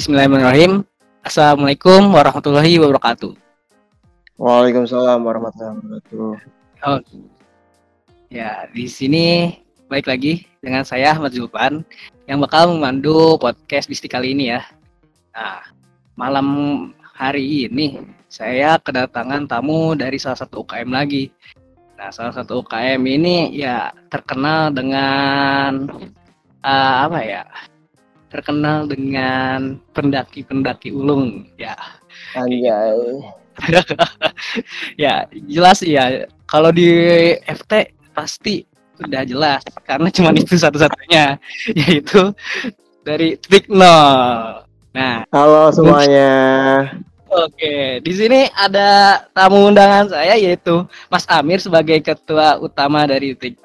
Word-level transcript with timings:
Bismillahirrahmanirrahim. 0.00 0.80
Assalamualaikum 1.20 2.16
warahmatullahi 2.16 2.80
wabarakatuh. 2.80 3.36
Waalaikumsalam 4.40 5.20
warahmatullahi 5.20 5.76
wabarakatuh. 5.76 6.40
Oh, 6.88 7.04
ya 8.32 8.64
di 8.72 8.88
sini 8.88 9.60
baik 9.92 10.08
lagi 10.08 10.48
dengan 10.64 10.88
saya 10.88 11.12
Ahmad 11.12 11.36
Zulpan 11.36 11.84
yang 12.24 12.40
bakal 12.40 12.72
memandu 12.72 13.36
podcast 13.36 13.92
Bisti 13.92 14.08
kali 14.08 14.32
ini 14.32 14.56
ya. 14.56 14.64
Nah, 15.36 15.68
malam 16.16 16.48
hari 17.04 17.68
ini 17.68 18.00
saya 18.32 18.80
kedatangan 18.80 19.52
tamu 19.52 19.92
dari 19.92 20.16
salah 20.16 20.40
satu 20.40 20.64
UKM 20.64 20.96
lagi. 20.96 21.28
Nah, 22.00 22.08
salah 22.08 22.32
satu 22.32 22.64
UKM 22.64 23.04
ini 23.04 23.52
ya 23.52 23.92
terkenal 24.08 24.72
dengan 24.72 25.92
uh, 26.64 26.96
apa 27.04 27.20
ya? 27.20 27.44
Terkenal 28.30 28.86
dengan 28.86 29.82
pendaki-pendaki 29.90 30.94
ulung 30.94 31.50
ya. 31.58 31.74
Anjay. 32.38 33.26
ya 35.02 35.26
jelas 35.50 35.84
ya 35.84 36.24
kalau 36.48 36.72
di 36.72 36.88
FT 37.44 37.92
pasti 38.14 38.64
udah 39.00 39.22
jelas 39.24 39.62
karena 39.84 40.08
cuma 40.12 40.30
itu 40.32 40.56
satu-satunya 40.56 41.36
yaitu 41.80 42.32
dari 43.02 43.36
titik 43.40 43.66
nol. 43.66 44.64
Nah, 44.90 45.22
halo 45.30 45.70
semuanya. 45.70 46.30
Oke, 47.30 48.02
di 48.02 48.12
sini 48.14 48.50
ada 48.58 49.22
tamu 49.30 49.70
undangan 49.70 50.10
saya 50.10 50.34
yaitu 50.34 50.82
Mas 51.06 51.22
Amir 51.30 51.62
sebagai 51.62 52.02
ketua 52.02 52.58
utama 52.58 53.06
dari 53.06 53.38
titik, 53.38 53.58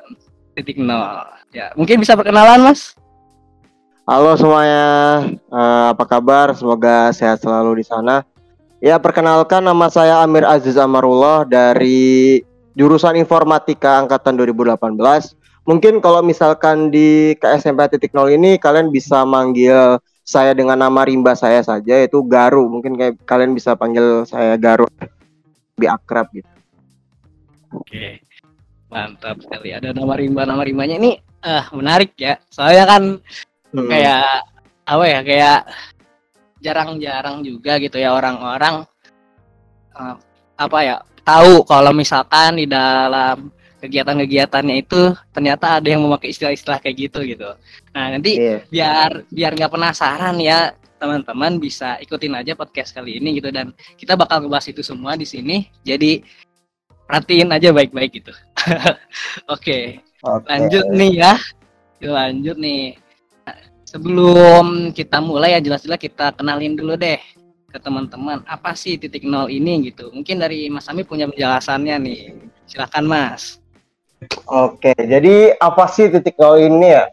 titik 0.53 0.78
nol. 0.78 1.25
Ya, 1.50 1.73
mungkin 1.73 1.97
bisa 1.97 2.14
perkenalan 2.14 2.62
Mas? 2.62 2.94
Halo 4.06 4.38
semuanya, 4.38 4.86
uh, 5.50 5.89
apa 5.89 6.06
kabar? 6.06 6.53
Semoga 6.53 7.09
sehat 7.09 7.42
selalu 7.42 7.81
di 7.81 7.86
sana. 7.89 8.22
Ya, 8.78 9.02
perkenalkan 9.02 9.66
nama 9.66 9.89
saya 9.89 10.22
Amir 10.22 10.45
Aziz 10.45 10.78
Amarullah 10.78 11.42
dari 11.42 12.38
jurusan 12.78 13.17
Informatika 13.17 13.97
angkatan 13.97 14.38
2018. 14.38 15.02
Mungkin 15.66 16.06
kalau 16.06 16.22
misalkan 16.22 16.94
di 16.94 17.34
KSMP 17.42 17.97
titik 17.97 18.14
nol 18.14 18.30
ini 18.30 18.62
kalian 18.62 18.94
bisa 18.94 19.25
manggil 19.25 19.97
saya 20.22 20.53
dengan 20.53 20.86
nama 20.86 21.02
rimba 21.02 21.34
saya 21.34 21.66
saja 21.66 21.97
yaitu 21.97 22.22
Garu. 22.30 22.69
Mungkin 22.69 23.02
kayak 23.02 23.25
kalian 23.25 23.58
bisa 23.58 23.73
panggil 23.73 24.22
saya 24.30 24.53
Garu 24.62 24.86
lebih 25.81 25.90
akrab 25.90 26.30
gitu. 26.30 26.53
Oke. 27.73 28.22
Mantap 28.86 29.42
sekali. 29.42 29.73
Ada 29.73 29.97
nama 29.97 30.14
rimba 30.14 30.45
nama 30.45 30.62
rimbanya 30.62 31.02
ini 31.02 31.17
uh, 31.42 31.66
menarik 31.73 32.14
ya. 32.22 32.38
Soalnya 32.53 32.86
kan 32.86 33.03
hmm. 33.76 33.90
kayak 33.92 34.26
apa 34.86 35.06
ya 35.06 35.20
kayak 35.26 35.59
jarang-jarang 36.64 37.44
juga 37.44 37.78
gitu 37.78 38.00
ya 38.00 38.16
orang-orang 38.16 38.88
uh, 39.94 40.16
apa 40.56 40.80
ya 40.81 40.95
tahu 41.26 41.66
kalau 41.68 41.92
misalkan 41.92 42.58
di 42.58 42.66
dalam 42.70 43.52
kegiatan-kegiatannya 43.81 44.76
itu 44.81 45.14
ternyata 45.30 45.78
ada 45.78 45.88
yang 45.88 46.02
memakai 46.02 46.34
istilah-istilah 46.34 46.81
kayak 46.81 47.09
gitu 47.09 47.20
gitu. 47.28 47.50
Nah 47.94 48.18
nanti 48.18 48.40
yeah. 48.40 48.62
biar 48.72 49.12
biar 49.30 49.52
nggak 49.53 49.73
penasaran 49.73 50.42
ya 50.42 50.73
teman-teman 50.96 51.59
bisa 51.62 52.00
ikutin 52.02 52.34
aja 52.34 52.58
podcast 52.58 52.96
kali 52.96 53.20
ini 53.20 53.38
gitu 53.38 53.52
dan 53.52 53.76
kita 54.00 54.18
bakal 54.18 54.42
ngebahas 54.42 54.72
itu 54.72 54.81
semua 54.81 55.14
di 55.14 55.28
sini. 55.28 55.70
Jadi 55.86 56.23
perhatiin 57.06 57.53
aja 57.53 57.70
baik-baik 57.70 58.12
gitu. 58.23 58.34
Oke, 58.66 58.81
okay. 59.46 59.84
okay. 60.26 60.48
lanjut 60.50 60.86
nih 60.90 61.13
ya. 61.22 61.34
Lanjut 62.02 62.57
nih 62.57 63.05
sebelum 63.95 64.91
kita 64.91 65.23
mulai 65.23 65.56
ya 65.56 65.63
jelas-jelas 65.63 65.95
kita 65.95 66.35
kenalin 66.35 66.75
dulu 66.75 67.00
deh 67.00 67.16
ke 67.72 67.79
teman-teman 67.79 68.44
apa 68.44 68.75
sih 68.75 69.00
titik 69.00 69.23
nol 69.23 69.47
ini 69.47 69.88
gitu. 69.88 70.11
Mungkin 70.11 70.35
dari 70.35 70.67
Mas 70.67 70.91
Ami 70.91 71.07
punya 71.07 71.31
penjelasannya 71.31 71.95
nih. 72.03 72.19
Silahkan 72.67 73.07
Mas. 73.07 73.63
Oke, 74.51 74.91
jadi 75.00 75.56
apa 75.63 75.88
sih 75.88 76.11
titik 76.11 76.35
nol 76.35 76.59
ini 76.59 76.91
ya? 76.91 77.07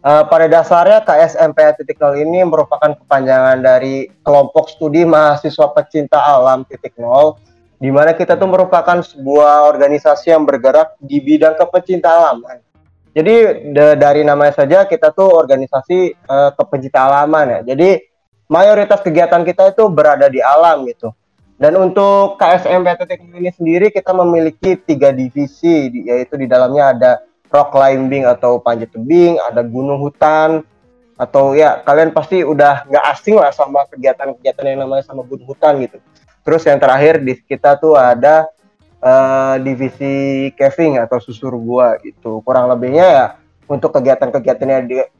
Uh, 0.00 0.24
pada 0.28 0.48
dasarnya 0.48 1.04
KSMP 1.04 1.56
titik 1.80 1.96
nol 1.96 2.16
ini 2.16 2.44
merupakan 2.44 2.92
kepanjangan 3.00 3.64
dari 3.64 4.12
kelompok 4.20 4.68
studi 4.76 5.08
mahasiswa 5.08 5.72
pecinta 5.72 6.20
alam 6.20 6.68
titik 6.68 6.96
nol, 7.00 7.40
di 7.80 7.88
mana 7.88 8.12
kita 8.12 8.36
tuh 8.36 8.48
merupakan 8.48 9.00
sebuah 9.00 9.72
organisasi 9.72 10.32
yang 10.32 10.44
bergerak 10.44 10.96
di 11.00 11.16
bidang 11.20 11.56
kepecinta 11.56 12.12
alam. 12.12 12.44
Jadi 13.10 13.34
dari 13.74 14.22
namanya 14.22 14.62
saja 14.62 14.86
kita 14.86 15.10
tuh 15.10 15.34
organisasi 15.34 16.14
uh, 16.30 16.50
kepecinta 16.54 17.10
alaman 17.10 17.58
ya. 17.58 17.74
Jadi 17.74 17.98
mayoritas 18.46 19.02
kegiatan 19.02 19.42
kita 19.42 19.74
itu 19.74 19.90
berada 19.90 20.30
di 20.30 20.38
alam 20.38 20.86
gitu. 20.86 21.10
Dan 21.60 21.76
untuk 21.76 22.40
KSM 22.40 22.86
PTT 22.86 23.10
ini 23.36 23.50
sendiri 23.52 23.86
kita 23.92 24.16
memiliki 24.16 24.80
tiga 24.80 25.12
divisi, 25.12 25.92
yaitu 25.92 26.40
di 26.40 26.48
dalamnya 26.48 26.84
ada 26.96 27.10
rock 27.52 27.76
climbing 27.76 28.24
atau 28.24 28.62
panjat 28.62 28.88
tebing, 28.94 29.36
ada 29.44 29.60
gunung 29.60 30.00
hutan, 30.00 30.64
atau 31.20 31.52
ya 31.52 31.84
kalian 31.84 32.16
pasti 32.16 32.40
udah 32.40 32.88
nggak 32.88 33.04
asing 33.12 33.36
lah 33.36 33.52
sama 33.52 33.84
kegiatan-kegiatan 33.92 34.64
yang 34.72 34.88
namanya 34.88 35.04
sama 35.04 35.20
gunung 35.20 35.44
hutan 35.52 35.76
gitu. 35.84 36.00
Terus 36.40 36.64
yang 36.64 36.80
terakhir 36.80 37.20
di 37.20 37.36
kita 37.44 37.76
tuh 37.76 37.92
ada 37.92 38.48
uh, 39.00 39.56
divisi 39.60 40.48
caving 40.56 41.00
atau 41.00 41.18
susur 41.20 41.56
gua 41.60 41.96
gitu. 42.00 42.40
Kurang 42.44 42.70
lebihnya 42.72 43.06
ya 43.06 43.26
untuk 43.70 43.94
kegiatan-kegiatan 43.94 44.66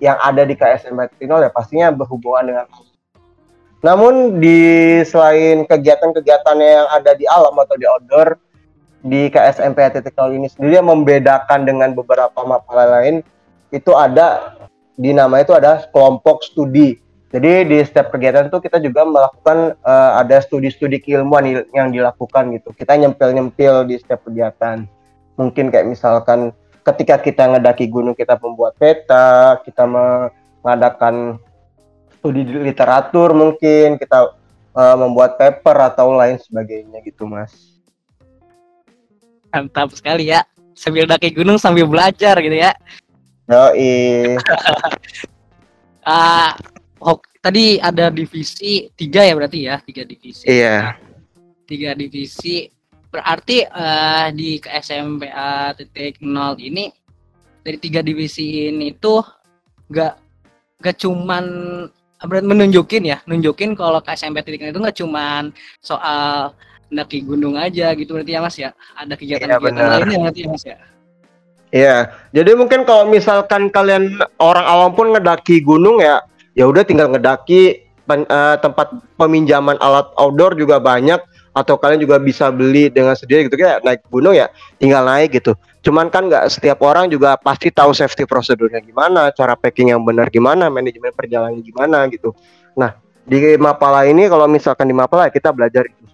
yang 0.03 0.19
ada 0.19 0.43
di 0.43 0.59
KSM 0.59 0.99
Trinol 1.15 1.47
ya 1.47 1.51
pastinya 1.55 1.95
berhubungan 1.95 2.51
dengan 2.51 2.67
namun 3.81 4.43
di 4.43 5.01
selain 5.07 5.65
kegiatan-kegiatan 5.65 6.57
yang 6.59 6.85
ada 6.91 7.15
di 7.17 7.25
alam 7.31 7.55
atau 7.57 7.79
di 7.79 7.87
outdoor 7.87 8.37
di 9.07 9.31
KSMP 9.31 10.03
Trinol 10.03 10.37
ini 10.37 10.51
sendiri 10.51 10.83
yang 10.83 10.91
membedakan 10.91 11.63
dengan 11.63 11.95
beberapa 11.95 12.43
mapala 12.43 13.01
lain 13.01 13.23
itu 13.71 13.95
ada 13.95 14.59
di 14.99 15.15
nama 15.15 15.41
itu 15.41 15.55
ada 15.55 15.87
kelompok 15.95 16.43
studi 16.43 16.99
jadi 17.31 17.63
di 17.63 17.79
setiap 17.79 18.11
kegiatan 18.11 18.51
itu 18.51 18.59
kita 18.59 18.83
juga 18.83 19.07
melakukan 19.07 19.79
uh, 19.87 20.19
ada 20.19 20.43
studi-studi 20.43 20.99
keilmuan 20.99 21.63
yang 21.71 21.95
dilakukan 21.95 22.51
gitu. 22.59 22.75
Kita 22.75 22.99
nyempil-nyempil 22.99 23.87
di 23.87 24.03
setiap 24.03 24.27
kegiatan. 24.27 24.83
Mungkin 25.39 25.71
kayak 25.71 25.87
misalkan 25.87 26.51
ketika 26.83 27.23
kita 27.23 27.55
ngedaki 27.55 27.87
gunung 27.87 28.19
kita 28.19 28.35
membuat 28.43 28.75
peta, 28.83 29.63
kita 29.63 29.87
mengadakan 29.87 31.39
studi 32.19 32.43
literatur 32.51 33.31
mungkin, 33.31 33.95
kita 33.95 34.35
uh, 34.75 34.97
membuat 34.99 35.39
paper 35.39 35.87
atau 35.87 36.11
lain 36.19 36.35
sebagainya 36.43 36.99
gitu, 37.07 37.31
Mas. 37.31 37.79
Mantap 39.55 39.95
sekali 39.95 40.35
ya. 40.35 40.43
Sambil 40.75 41.07
daki 41.07 41.31
gunung 41.31 41.63
sambil 41.63 41.87
belajar 41.87 42.35
gitu 42.43 42.59
ya. 42.59 42.75
Yoi. 43.47 44.35
uh, 46.03 46.51
oh, 47.01 47.19
tadi 47.41 47.81
ada 47.81 48.13
divisi 48.13 48.89
tiga 48.95 49.25
ya 49.25 49.35
berarti 49.37 49.59
ya? 49.67 49.77
Tiga 49.81 50.03
divisi. 50.05 50.45
Iya. 50.47 50.97
Tiga 51.65 51.97
divisi. 51.97 52.69
Berarti 53.11 53.67
uh, 53.67 54.31
di 54.31 54.63
KSMPA 54.63 55.75
titik 55.75 56.23
nol 56.23 56.55
ini 56.63 56.95
dari 57.67 57.77
tiga 57.83 58.07
divisi 58.07 58.71
ini 58.71 58.95
tuh 58.95 59.19
nggak 59.91 60.15
nggak 60.79 60.97
cuman 60.97 61.45
berarti 62.23 62.47
menunjukin 62.47 63.03
ya? 63.11 63.19
Nunjukin 63.27 63.75
kalau 63.75 63.99
KSMP 63.99 64.47
titik 64.47 64.71
itu 64.71 64.79
nggak 64.79 64.99
cuman 65.03 65.51
soal 65.83 66.55
mendaki 66.91 67.23
gunung 67.23 67.55
aja 67.59 67.95
gitu 67.99 68.15
berarti 68.15 68.33
ya 68.35 68.41
mas 68.43 68.57
ya? 68.59 68.71
Ada 68.95 69.15
kegiatan-kegiatan 69.19 69.79
iya, 69.79 69.91
lainnya 69.91 70.19
berarti 70.23 70.41
ya 70.43 70.49
mas 70.51 70.65
ya? 70.67 70.79
Iya, 71.71 71.97
jadi 72.35 72.59
mungkin 72.59 72.83
kalau 72.83 73.07
misalkan 73.07 73.71
kalian 73.71 74.19
orang 74.43 74.67
awam 74.67 74.91
pun 74.91 75.15
ngedaki 75.15 75.63
gunung 75.63 76.03
ya, 76.03 76.19
ya 76.61 76.69
udah 76.69 76.85
tinggal 76.85 77.09
ngedaki 77.09 77.89
pen, 78.05 78.29
uh, 78.29 78.61
tempat 78.61 78.93
peminjaman 79.17 79.81
alat 79.81 80.13
outdoor 80.21 80.53
juga 80.53 80.77
banyak 80.77 81.17
atau 81.57 81.81
kalian 81.81 82.05
juga 82.05 82.21
bisa 82.21 82.53
beli 82.53 82.93
dengan 82.93 83.17
sendiri 83.17 83.49
gitu 83.49 83.57
kayak 83.57 83.81
naik 83.81 84.05
gunung 84.13 84.37
ya 84.37 84.53
tinggal 84.77 85.09
naik 85.09 85.41
gitu. 85.41 85.57
Cuman 85.81 86.13
kan 86.13 86.29
nggak 86.29 86.53
setiap 86.53 86.85
orang 86.85 87.09
juga 87.09 87.41
pasti 87.41 87.73
tahu 87.73 87.97
safety 87.97 88.29
prosedurnya 88.29 88.85
gimana 88.85 89.33
cara 89.33 89.57
packing 89.57 89.97
yang 89.97 90.05
benar 90.05 90.29
gimana 90.29 90.69
manajemen 90.69 91.17
perjalanan 91.17 91.65
gimana 91.65 92.05
gitu. 92.13 92.37
Nah 92.77 93.01
di 93.25 93.57
Mapala 93.57 94.05
ini 94.05 94.29
kalau 94.29 94.45
misalkan 94.45 94.85
di 94.85 94.95
Mapala 94.95 95.33
kita 95.33 95.51
belajar 95.51 95.89
itu. 95.89 96.05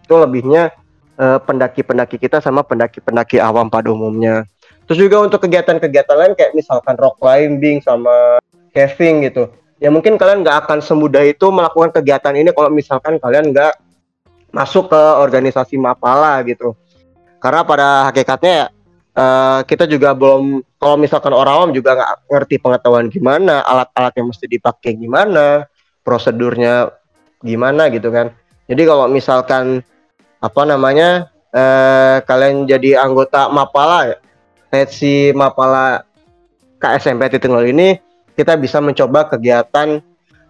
Itu 0.00 0.16
lebihnya 0.16 0.72
eh, 1.20 1.38
pendaki-pendaki 1.44 2.16
kita 2.16 2.40
sama 2.40 2.64
pendaki-pendaki 2.64 3.36
awam 3.38 3.68
pada 3.68 3.92
umumnya. 3.92 4.48
Terus 4.88 4.98
juga 5.06 5.22
untuk 5.22 5.44
kegiatan-kegiatan 5.44 6.16
lain 6.16 6.32
kayak 6.34 6.52
misalkan 6.56 6.96
rock 6.96 7.20
climbing 7.20 7.80
sama 7.80 8.42
caving 8.74 9.30
gitu 9.30 9.48
ya 9.82 9.90
mungkin 9.90 10.14
kalian 10.14 10.46
nggak 10.46 10.66
akan 10.66 10.78
semudah 10.80 11.22
itu 11.26 11.46
melakukan 11.50 11.90
kegiatan 11.94 12.34
ini 12.34 12.50
kalau 12.54 12.70
misalkan 12.70 13.18
kalian 13.18 13.50
nggak 13.50 13.74
masuk 14.54 14.90
ke 14.90 15.02
organisasi 15.18 15.74
Mapala 15.78 16.38
gitu. 16.46 16.78
Karena 17.42 17.66
pada 17.66 18.08
hakikatnya 18.08 18.70
uh, 19.18 19.60
kita 19.66 19.84
juga 19.90 20.14
belum 20.14 20.62
kalau 20.78 20.96
misalkan 20.96 21.34
orang 21.34 21.54
awam 21.58 21.70
juga 21.74 21.98
nggak 21.98 22.10
ngerti 22.30 22.56
pengetahuan 22.62 23.06
gimana, 23.10 23.60
alat-alat 23.66 24.14
yang 24.16 24.30
mesti 24.30 24.46
dipakai 24.46 24.94
gimana, 24.94 25.66
prosedurnya 26.06 26.94
gimana 27.42 27.90
gitu 27.90 28.08
kan. 28.14 28.32
Jadi 28.64 28.82
kalau 28.88 29.10
misalkan 29.12 29.84
apa 30.40 30.62
namanya 30.64 31.28
eh, 31.52 32.16
kalian 32.24 32.68
jadi 32.68 33.00
anggota 33.00 33.48
Mapala 33.48 34.12
ya, 34.12 34.84
si 34.88 35.32
Mapala 35.36 36.04
KSMP 36.80 37.32
titik 37.32 37.48
ini 37.48 37.96
kita 38.34 38.58
bisa 38.58 38.82
mencoba 38.82 39.26
kegiatan 39.30 40.02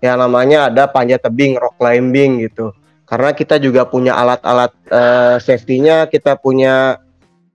yang 0.04 0.16
namanya 0.20 0.68
ada 0.68 0.84
panjat 0.84 1.24
tebing, 1.24 1.56
rock 1.56 1.80
climbing 1.80 2.44
gitu. 2.44 2.72
Karena 3.04 3.32
kita 3.36 3.60
juga 3.60 3.84
punya 3.84 4.16
alat-alat 4.16 4.72
uh, 4.88 5.36
safety-nya, 5.40 6.08
kita 6.08 6.36
punya 6.40 7.00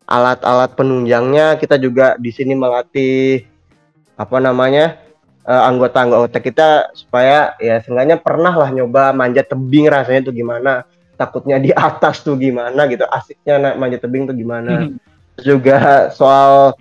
alat-alat 0.09 0.73
penunjangnya, 0.73 1.57
kita 1.61 1.77
juga 1.77 2.17
di 2.17 2.33
sini 2.33 2.57
melatih 2.57 3.45
apa 4.17 4.37
namanya 4.41 4.97
uh, 5.45 5.63
anggota-anggota 5.69 6.37
kita 6.41 6.69
supaya 6.93 7.57
ya 7.57 7.81
seenggaknya 7.81 8.21
pernah 8.21 8.53
lah 8.53 8.69
nyoba 8.69 9.15
manjat 9.15 9.49
tebing 9.49 9.89
rasanya 9.89 10.29
tuh 10.29 10.35
gimana 10.35 10.85
takutnya 11.17 11.57
di 11.57 11.71
atas 11.73 12.21
tuh 12.21 12.35
gimana 12.35 12.85
gitu 12.87 13.03
asiknya 13.09 13.55
naik 13.57 13.77
manjat 13.79 14.01
tebing 14.05 14.29
tuh 14.29 14.35
gimana 14.37 14.87
hmm. 14.87 14.97
juga 15.41 16.11
soal 16.11 16.75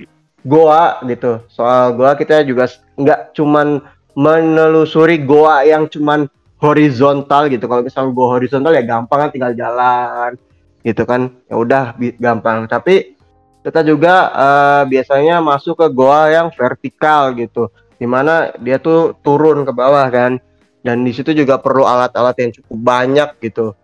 goa 0.49 1.05
gitu. 1.05 1.45
Soal 1.53 1.93
goa 1.93 2.17
kita 2.17 2.41
juga 2.49 2.67
nggak 2.97 3.37
cuman 3.37 3.85
menelusuri 4.17 5.21
goa 5.23 5.63
yang 5.69 5.87
cuman 5.87 6.27
horizontal 6.59 7.47
gitu. 7.53 7.69
Kalau 7.69 7.85
misalnya 7.85 8.11
goa 8.17 8.41
horizontal 8.41 8.73
ya 8.75 8.83
gampang 8.83 9.29
kan 9.29 9.31
tinggal 9.31 9.53
jalan 9.53 10.35
gitu 10.83 11.05
kan. 11.05 11.31
Ya 11.47 11.55
udah 11.55 11.85
gampang. 12.19 12.67
Tapi 12.67 13.15
kita 13.63 13.85
juga 13.85 14.33
uh, 14.33 14.83
biasanya 14.89 15.45
masuk 15.45 15.79
ke 15.79 15.87
goa 15.93 16.33
yang 16.33 16.49
vertikal 16.51 17.37
gitu. 17.37 17.69
Di 18.01 18.09
mana 18.09 18.51
dia 18.59 18.81
tuh 18.81 19.15
turun 19.21 19.69
ke 19.69 19.73
bawah 19.77 20.09
kan. 20.09 20.41
Dan 20.83 21.05
di 21.05 21.13
situ 21.13 21.37
juga 21.37 21.61
perlu 21.61 21.85
alat-alat 21.85 22.35
yang 22.41 22.51
cukup 22.55 22.79
banyak 22.81 23.31
gitu. 23.45 23.77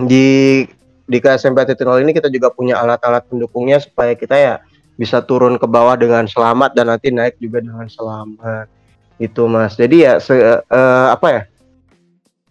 Di 0.00 0.64
di 1.10 1.18
KSMP 1.18 1.66
Titik 1.66 1.90
ini 1.90 2.14
kita 2.14 2.30
juga 2.30 2.54
punya 2.54 2.78
alat-alat 2.78 3.26
pendukungnya 3.26 3.82
supaya 3.82 4.14
kita 4.14 4.38
ya 4.38 4.54
bisa 5.00 5.24
turun 5.24 5.56
ke 5.56 5.64
bawah 5.64 5.96
dengan 5.96 6.28
selamat 6.28 6.76
dan 6.76 6.92
nanti 6.92 7.08
naik 7.08 7.40
juga 7.40 7.64
dengan 7.64 7.88
selamat. 7.88 8.68
Itu 9.16 9.48
mas. 9.48 9.72
Jadi 9.72 10.04
ya 10.04 10.20
se, 10.20 10.36
uh, 10.36 11.08
apa 11.08 11.28
ya? 11.32 11.42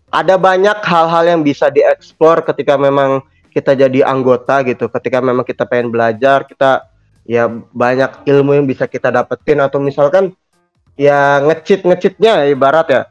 Ada 0.10 0.42
banyak 0.42 0.82
hal-hal 0.82 1.38
yang 1.38 1.42
bisa 1.46 1.70
dieksplor 1.70 2.42
ketika 2.42 2.74
memang 2.74 3.22
kita 3.54 3.78
jadi 3.78 4.02
anggota 4.02 4.66
gitu. 4.66 4.90
Ketika 4.90 5.22
memang 5.22 5.46
kita 5.46 5.70
pengen 5.70 5.94
belajar 5.94 6.50
kita 6.50 6.90
ya 7.30 7.46
banyak 7.70 8.26
ilmu 8.26 8.58
yang 8.58 8.66
bisa 8.66 8.90
kita 8.90 9.14
dapetin. 9.14 9.62
Atau 9.62 9.78
misalkan 9.78 10.34
ya 10.98 11.46
ngecit 11.46 11.86
ngecitnya 11.86 12.50
ibarat 12.50 12.88
ya. 12.90 13.02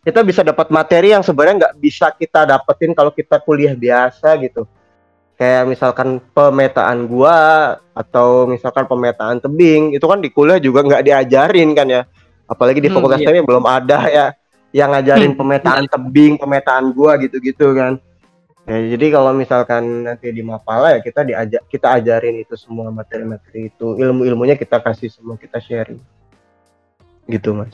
Kita 0.00 0.24
bisa 0.24 0.40
dapat 0.40 0.72
materi 0.72 1.12
yang 1.12 1.20
sebenarnya 1.20 1.68
nggak 1.68 1.76
bisa 1.84 2.08
kita 2.16 2.48
dapetin 2.48 2.96
kalau 2.96 3.12
kita 3.12 3.36
kuliah 3.44 3.76
biasa 3.76 4.40
gitu 4.40 4.64
kayak 5.36 5.68
misalkan 5.68 6.18
pemetaan 6.32 7.04
gua 7.06 7.36
atau 7.92 8.48
misalkan 8.48 8.88
pemetaan 8.88 9.40
tebing 9.40 9.92
itu 9.92 10.04
kan 10.08 10.20
di 10.20 10.32
kuliah 10.32 10.56
juga 10.56 10.80
nggak 10.84 11.04
diajarin 11.04 11.76
kan 11.76 11.86
ya 11.88 12.02
apalagi 12.48 12.80
di 12.80 12.88
hmm, 12.88 12.96
fakultas 12.96 13.20
hmm, 13.20 13.32
iya. 13.36 13.44
belum 13.44 13.64
ada 13.68 13.98
ya 14.08 14.26
yang 14.72 14.92
ngajarin 14.92 15.32
hmm, 15.36 15.40
pemetaan 15.40 15.84
iya. 15.84 15.92
tebing 15.92 16.34
pemetaan 16.40 16.84
gua 16.96 17.20
gitu-gitu 17.20 17.76
kan 17.76 18.00
Ya, 18.66 18.82
jadi 18.82 19.14
kalau 19.14 19.30
misalkan 19.30 20.02
nanti 20.02 20.26
di 20.34 20.42
Mapala 20.42 20.90
ya 20.90 20.98
kita 20.98 21.22
diajak 21.22 21.62
kita 21.70 22.02
ajarin 22.02 22.42
itu 22.42 22.58
semua 22.58 22.90
materi-materi 22.90 23.70
itu 23.70 23.94
ilmu-ilmunya 23.94 24.58
kita 24.58 24.82
kasih 24.82 25.06
semua 25.06 25.38
kita 25.38 25.62
sharing 25.62 26.02
gitu 27.30 27.54
mas. 27.54 27.70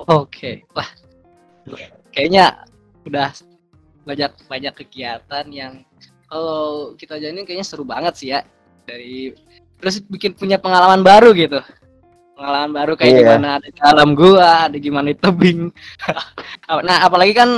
Oke, 0.00 0.08
okay. 0.08 0.54
wah 0.72 0.88
kayaknya 2.16 2.64
udah 3.04 3.28
banyak 4.08 4.32
banyak 4.48 4.74
kegiatan 4.80 5.44
yang 5.52 5.84
kalau 6.30 6.94
kita 6.94 7.18
jalanin 7.18 7.42
kayaknya 7.42 7.66
seru 7.66 7.82
banget 7.82 8.14
sih 8.14 8.30
ya 8.30 8.46
dari 8.86 9.34
terus 9.82 9.98
bikin 10.06 10.32
punya 10.38 10.56
pengalaman 10.56 11.02
baru 11.02 11.34
gitu 11.34 11.58
pengalaman 12.38 12.72
baru 12.72 12.92
kayak 12.94 13.10
yeah. 13.10 13.20
gimana 13.26 13.48
ada 13.58 13.68
di 13.68 13.80
alam 13.82 14.10
gua 14.14 14.70
ada 14.70 14.78
gimana 14.78 15.06
di 15.10 15.18
tebing 15.18 15.74
nah 16.88 16.98
apalagi 17.02 17.34
kan 17.34 17.50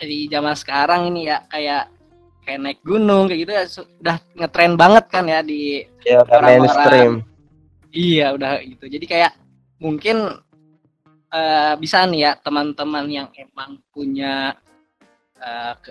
di 0.00 0.26
zaman 0.32 0.56
sekarang 0.56 1.12
ini 1.12 1.28
ya 1.28 1.44
kayak 1.46 1.92
kayak 2.46 2.62
naik 2.62 2.80
gunung 2.86 3.26
kayak 3.26 3.40
gitu 3.42 3.52
ya 3.52 3.64
sudah 3.66 4.16
ngetren 4.38 4.78
banget 4.78 5.04
kan 5.10 5.26
ya 5.26 5.42
di 5.42 5.82
ya, 6.06 6.22
mainstream. 6.38 7.26
Iya 7.90 8.38
udah 8.38 8.62
gitu. 8.62 8.86
Jadi 8.86 9.06
kayak 9.10 9.32
mungkin 9.82 10.38
uh, 11.34 11.74
bisa 11.74 12.06
nih 12.06 12.20
ya 12.22 12.32
teman-teman 12.38 13.04
yang 13.10 13.28
emang 13.34 13.82
punya 13.90 14.54
uh, 15.42 15.74
ke, 15.82 15.90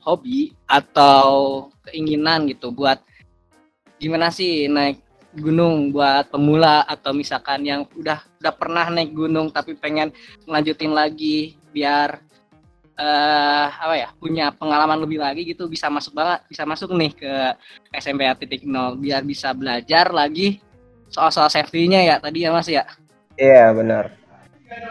hobi 0.00 0.56
atau 0.64 1.68
keinginan 1.84 2.48
gitu 2.48 2.72
buat 2.72 3.02
gimana 4.00 4.32
sih 4.32 4.66
naik 4.70 5.02
gunung 5.32 5.92
buat 5.92 6.28
pemula 6.28 6.84
atau 6.84 7.16
misalkan 7.16 7.64
yang 7.64 7.88
udah 7.96 8.20
udah 8.40 8.52
pernah 8.52 8.86
naik 8.92 9.12
gunung 9.12 9.48
tapi 9.48 9.76
pengen 9.76 10.12
lanjutin 10.44 10.92
lagi 10.92 11.56
biar 11.72 12.20
uh, 13.00 13.66
apa 13.72 13.94
ya 13.96 14.08
punya 14.20 14.52
pengalaman 14.52 15.00
lebih 15.00 15.20
lagi 15.20 15.48
gitu 15.48 15.68
bisa 15.68 15.88
masuk 15.88 16.12
banget 16.12 16.44
bisa 16.52 16.68
masuk 16.68 16.92
nih 16.92 17.12
ke 17.16 17.32
SMP 17.96 18.28
titik 18.44 18.68
nol 18.68 19.00
biar 19.00 19.24
bisa 19.24 19.56
belajar 19.56 20.12
lagi 20.12 20.60
soal-soal 21.12 21.52
safety-nya 21.52 22.00
ya 22.08 22.16
tadi 22.16 22.48
ya 22.48 22.50
Mas 22.50 22.68
ya. 22.72 22.88
Iya, 23.36 23.72
benar. 23.76 24.21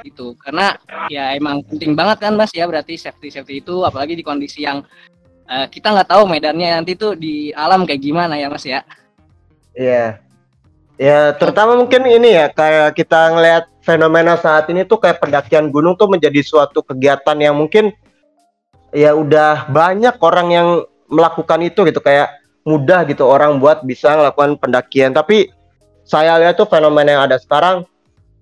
Itu 0.04 0.38
karena 0.39 0.75
ya 1.07 1.33
emang 1.36 1.66
penting 1.66 1.94
banget 1.94 2.24
kan 2.28 2.33
Mas 2.36 2.51
ya 2.54 2.66
berarti 2.66 2.98
safety 2.98 3.30
safety 3.30 3.62
itu 3.62 3.81
apalagi 3.86 4.18
di 4.18 4.24
kondisi 4.25 4.66
yang 4.66 4.83
uh, 5.50 5.66
kita 5.68 5.94
nggak 5.94 6.10
tahu 6.10 6.24
medannya 6.28 6.81
nanti 6.81 6.98
tuh 6.98 7.13
di 7.13 7.51
alam 7.51 7.83
kayak 7.86 8.01
gimana 8.01 8.38
ya 8.38 8.48
Mas 8.48 8.66
ya. 8.66 8.81
Iya. 9.75 10.19
Ya, 11.01 11.33
terutama 11.33 11.74
mungkin 11.81 12.06
ini 12.06 12.38
ya 12.38 12.54
kayak 12.54 12.94
kita 12.94 13.33
ngelihat 13.33 13.66
fenomena 13.81 14.38
saat 14.38 14.69
ini 14.69 14.86
tuh 14.86 15.01
kayak 15.01 15.18
pendakian 15.18 15.74
gunung 15.74 15.98
tuh 15.98 16.06
menjadi 16.06 16.45
suatu 16.45 16.86
kegiatan 16.86 17.34
yang 17.42 17.57
mungkin 17.57 17.89
ya 18.94 19.18
udah 19.18 19.66
banyak 19.72 20.13
orang 20.22 20.48
yang 20.54 20.68
melakukan 21.10 21.60
itu 21.65 21.89
gitu 21.89 22.00
kayak 22.00 22.29
mudah 22.62 23.01
gitu 23.10 23.25
orang 23.25 23.58
buat 23.58 23.82
bisa 23.82 24.13
melakukan 24.13 24.53
pendakian 24.62 25.12
tapi 25.12 25.50
saya 26.05 26.38
lihat 26.38 26.60
tuh 26.60 26.70
fenomena 26.70 27.17
yang 27.17 27.24
ada 27.25 27.41
sekarang 27.41 27.88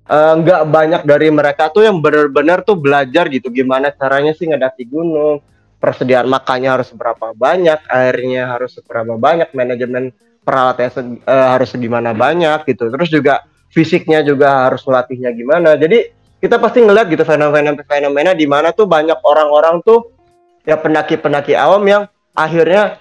nggak 0.10 0.62
uh, 0.66 0.68
banyak 0.68 1.02
dari 1.06 1.30
mereka 1.30 1.70
tuh 1.70 1.86
yang 1.86 2.02
benar-benar 2.02 2.66
tuh 2.66 2.74
belajar 2.74 3.30
gitu. 3.30 3.54
Gimana 3.54 3.94
caranya 3.94 4.34
sih 4.34 4.50
ngedaki 4.50 4.90
gunung? 4.90 5.46
Persediaan 5.78 6.26
makannya 6.26 6.82
harus 6.82 6.90
berapa 6.92 7.32
banyak? 7.38 7.86
Airnya 7.86 8.50
harus 8.50 8.74
seberapa 8.74 9.16
banyak? 9.16 9.54
Manajemen 9.54 10.10
peralatannya 10.42 10.92
se 10.92 11.02
uh, 11.06 11.48
harus 11.54 11.70
gimana 11.78 12.18
banyak 12.18 12.66
gitu. 12.66 12.90
Terus 12.90 13.10
juga 13.14 13.46
fisiknya 13.70 14.26
juga 14.26 14.66
harus 14.66 14.82
melatihnya 14.82 15.30
gimana. 15.30 15.78
Jadi 15.78 16.10
kita 16.42 16.58
pasti 16.58 16.82
ngeliat 16.82 17.06
gitu 17.06 17.22
fenomena-fenomena 17.22 18.34
di 18.34 18.50
mana 18.50 18.74
tuh 18.74 18.90
banyak 18.90 19.22
orang-orang 19.22 19.86
tuh 19.86 20.10
ya 20.66 20.74
pendaki-pendaki 20.74 21.54
awam 21.54 21.86
yang 21.86 22.04
akhirnya 22.34 22.98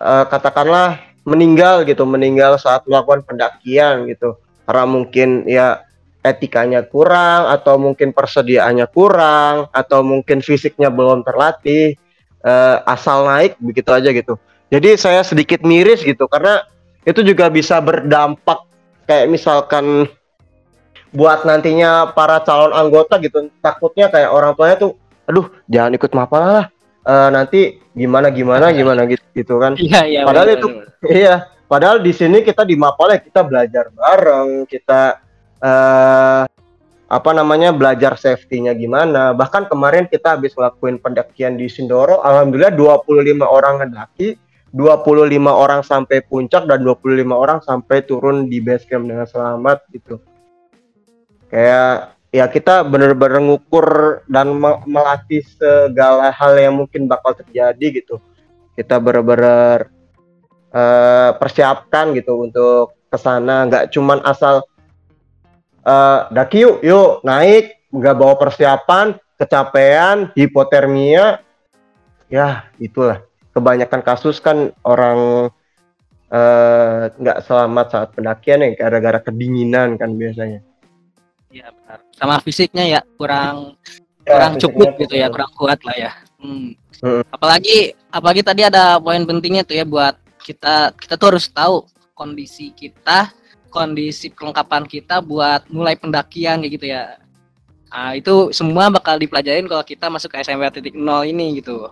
uh, 0.00 0.24
katakanlah 0.24 1.04
meninggal 1.28 1.84
gitu, 1.84 2.08
meninggal 2.08 2.56
saat 2.56 2.88
melakukan 2.88 3.28
pendakian 3.28 4.08
gitu. 4.08 4.40
Karena 4.64 4.88
mungkin 4.88 5.44
ya 5.44 5.83
etikanya 6.24 6.80
kurang 6.88 7.52
atau 7.52 7.76
mungkin 7.76 8.16
persediaannya 8.16 8.88
kurang 8.88 9.68
atau 9.70 10.00
mungkin 10.00 10.40
fisiknya 10.40 10.88
belum 10.88 11.20
terlatih 11.20 12.00
uh, 12.40 12.80
asal 12.88 13.28
naik 13.28 13.60
begitu 13.60 13.92
aja 13.92 14.08
gitu. 14.08 14.40
Jadi 14.72 14.96
saya 14.96 15.20
sedikit 15.20 15.60
miris 15.60 16.00
gitu 16.00 16.24
karena 16.24 16.64
itu 17.04 17.20
juga 17.20 17.52
bisa 17.52 17.78
berdampak 17.84 18.64
kayak 19.04 19.28
misalkan 19.28 20.08
buat 21.14 21.46
nantinya 21.46 22.10
para 22.10 22.42
calon 22.42 22.74
anggota 22.74 23.20
gitu 23.22 23.46
takutnya 23.62 24.10
kayak 24.10 24.34
orang 24.34 24.56
tuanya 24.58 24.76
tuh 24.80 24.92
aduh 25.30 25.46
jangan 25.70 25.94
ikut 25.94 26.10
mapal 26.10 26.42
lah 26.42 26.66
uh, 27.06 27.30
nanti 27.30 27.78
gimana 27.94 28.34
gimana 28.34 28.74
gimana 28.74 29.06
gitu 29.06 29.22
gitu 29.30 29.54
kan 29.62 29.78
iya, 29.78 30.02
iya, 30.02 30.20
padahal 30.26 30.48
bener, 30.50 30.58
itu 30.58 30.66
bener. 30.66 30.86
iya 31.06 31.34
padahal 31.70 32.02
di 32.02 32.10
sini 32.10 32.42
kita 32.42 32.66
di 32.66 32.74
mapal 32.74 33.14
ya 33.14 33.22
kita 33.22 33.46
belajar 33.46 33.94
bareng 33.94 34.66
kita 34.66 35.22
uh, 35.64 36.44
apa 37.08 37.30
namanya 37.32 37.72
belajar 37.72 38.20
safety-nya 38.20 38.76
gimana 38.76 39.32
bahkan 39.32 39.64
kemarin 39.64 40.04
kita 40.04 40.36
habis 40.36 40.52
ngelakuin 40.52 41.00
pendakian 41.00 41.56
di 41.56 41.72
Sindoro 41.72 42.20
alhamdulillah 42.20 42.74
25 42.76 43.40
orang 43.44 43.74
ngedaki 43.80 44.36
25 44.74 45.30
orang 45.46 45.86
sampai 45.86 46.18
puncak 46.26 46.66
dan 46.66 46.82
25 46.82 47.30
orang 47.30 47.62
sampai 47.62 48.02
turun 48.02 48.50
di 48.50 48.58
base 48.58 48.82
camp 48.90 49.06
dengan 49.06 49.22
selamat 49.22 49.86
gitu. 49.94 50.18
Kayak 51.46 52.18
ya 52.34 52.50
kita 52.50 52.82
benar-benar 52.82 53.38
ngukur 53.38 53.86
dan 54.26 54.58
melatih 54.82 55.46
segala 55.46 56.34
hal 56.34 56.58
yang 56.58 56.74
mungkin 56.74 57.06
bakal 57.06 57.38
terjadi 57.38 58.02
gitu. 58.02 58.18
Kita 58.74 58.98
benar-benar 58.98 59.94
uh, 60.74 61.30
persiapkan 61.38 62.10
gitu 62.18 62.42
untuk 62.42 62.98
ke 63.06 63.14
sana, 63.14 63.70
nggak 63.70 63.94
cuman 63.94 64.26
asal 64.26 64.66
uh, 65.84 66.28
daki 66.32 66.64
yuk, 66.64 66.76
yuk 66.82 67.20
naik, 67.22 67.84
nggak 67.94 68.16
bawa 68.18 68.34
persiapan, 68.40 69.14
kecapean, 69.38 70.34
hipotermia, 70.34 71.44
ya 72.26 72.66
itulah. 72.82 73.22
Kebanyakan 73.54 74.02
kasus 74.02 74.42
kan 74.42 74.74
orang 74.82 75.46
eh, 76.26 77.02
nggak 77.14 77.38
uh, 77.38 77.44
selamat 77.46 77.86
saat 77.86 78.08
pendakian 78.10 78.66
ya 78.66 78.70
gara-gara 78.74 79.22
kedinginan 79.22 79.94
kan 79.94 80.10
biasanya. 80.18 80.58
Iya 81.54 81.70
benar. 81.70 82.02
Sama 82.18 82.42
fisiknya 82.42 82.82
ya 82.82 83.00
kurang 83.14 83.78
ya, 84.26 84.34
kurang 84.34 84.54
cukup 84.58 84.88
gitu 84.98 85.14
ya, 85.14 85.30
kurang 85.30 85.54
kuat 85.54 85.78
lah 85.86 85.94
ya. 85.94 86.12
Hmm. 86.42 86.74
Hmm. 86.98 87.22
Apalagi 87.30 87.94
apalagi 88.10 88.42
tadi 88.42 88.66
ada 88.66 88.98
poin 88.98 89.22
pentingnya 89.22 89.62
tuh 89.62 89.78
ya 89.78 89.86
buat 89.86 90.18
kita 90.42 90.98
kita 90.98 91.14
tuh 91.14 91.38
harus 91.38 91.46
tahu 91.46 91.86
kondisi 92.18 92.74
kita, 92.74 93.30
kondisi 93.74 94.30
kelengkapan 94.30 94.86
kita 94.86 95.18
buat 95.18 95.66
mulai 95.66 95.98
pendakian 95.98 96.62
kayak 96.62 96.72
gitu 96.78 96.86
ya. 96.94 97.18
Nah, 97.90 98.14
itu 98.14 98.54
semua 98.54 98.90
bakal 98.90 99.18
dipelajarin 99.18 99.66
kalau 99.66 99.82
kita 99.82 100.06
masuk 100.06 100.30
ke 100.30 100.42
SMP 100.42 100.62
titik 100.70 100.94
nol 100.94 101.26
ini 101.26 101.58
gitu. 101.58 101.90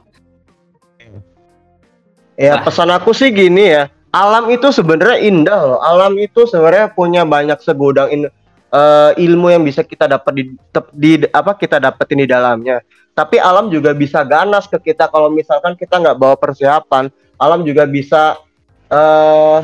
Ya 2.38 2.58
Wah. 2.58 2.62
pesan 2.66 2.90
aku 2.90 3.10
sih 3.14 3.30
gini 3.30 3.70
ya, 3.70 3.86
alam 4.10 4.50
itu 4.50 4.72
sebenarnya 4.74 5.18
indah 5.22 5.60
loh. 5.62 5.80
Alam 5.82 6.18
itu 6.18 6.42
sebenarnya 6.48 6.90
punya 6.90 7.22
banyak 7.22 7.58
segudang 7.62 8.08
in, 8.10 8.20
uh, 8.72 9.10
ilmu 9.14 9.52
yang 9.52 9.62
bisa 9.62 9.86
kita 9.86 10.10
dapat 10.10 10.32
di, 10.34 10.44
di 10.96 11.10
apa 11.30 11.54
kita 11.54 11.78
dapetin 11.78 12.24
di 12.24 12.26
dalamnya. 12.26 12.82
Tapi 13.12 13.36
alam 13.36 13.68
juga 13.68 13.92
bisa 13.94 14.24
ganas 14.24 14.66
ke 14.66 14.80
kita 14.80 15.06
kalau 15.06 15.28
misalkan 15.28 15.78
kita 15.78 16.00
nggak 16.02 16.18
bawa 16.18 16.34
persiapan. 16.34 17.12
Alam 17.38 17.62
juga 17.62 17.86
bisa 17.86 18.40
uh, 18.90 19.62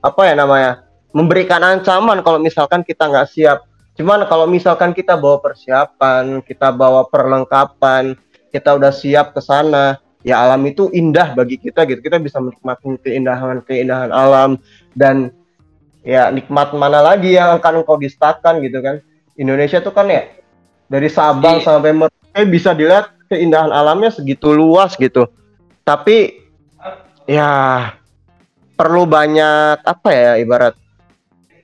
apa 0.00 0.20
ya 0.26 0.34
namanya 0.36 0.89
memberikan 1.10 1.62
ancaman 1.62 2.22
kalau 2.22 2.38
misalkan 2.38 2.86
kita 2.86 3.10
nggak 3.10 3.28
siap 3.30 3.70
Cuman 4.00 4.24
kalau 4.32 4.48
misalkan 4.48 4.96
kita 4.96 5.12
bawa 5.20 5.44
persiapan, 5.44 6.40
kita 6.40 6.72
bawa 6.72 7.04
perlengkapan, 7.12 8.16
kita 8.48 8.72
udah 8.72 8.88
siap 8.88 9.36
ke 9.36 9.44
sana, 9.44 10.00
ya 10.24 10.40
alam 10.40 10.64
itu 10.64 10.88
indah 10.88 11.36
bagi 11.36 11.60
kita 11.60 11.84
gitu. 11.84 12.00
Kita 12.00 12.16
bisa 12.16 12.40
menikmati 12.40 12.96
keindahan-keindahan 13.04 14.08
alam 14.08 14.56
dan 14.96 15.36
ya 16.00 16.32
nikmat 16.32 16.72
mana 16.72 17.04
lagi 17.04 17.36
yang 17.36 17.60
akan 17.60 17.84
engkau 17.84 18.00
distakan 18.00 18.64
gitu 18.64 18.80
kan. 18.80 19.04
Indonesia 19.36 19.84
tuh 19.84 19.92
kan 19.92 20.08
ya 20.08 20.32
dari 20.88 21.12
Sabang 21.12 21.60
Di... 21.60 21.68
sampai 21.68 21.92
Merauke 21.92 22.42
bisa 22.48 22.72
dilihat 22.72 23.12
keindahan 23.28 23.68
alamnya 23.68 24.08
segitu 24.16 24.56
luas 24.56 24.96
gitu. 24.96 25.28
Tapi 25.84 26.40
ya 27.28 27.84
perlu 28.80 29.04
banyak 29.04 29.84
apa 29.84 30.08
ya 30.08 30.40
ibarat 30.40 30.72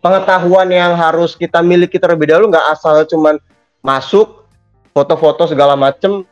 pengetahuan 0.06 0.70
yang 0.70 0.94
harus 0.94 1.34
kita 1.34 1.58
miliki 1.66 1.98
terlebih 1.98 2.30
dahulu 2.30 2.54
nggak 2.54 2.78
asal 2.78 3.02
cuman 3.10 3.42
masuk 3.82 4.46
foto-foto 4.94 5.50
segala 5.50 5.74
macem 5.74 6.22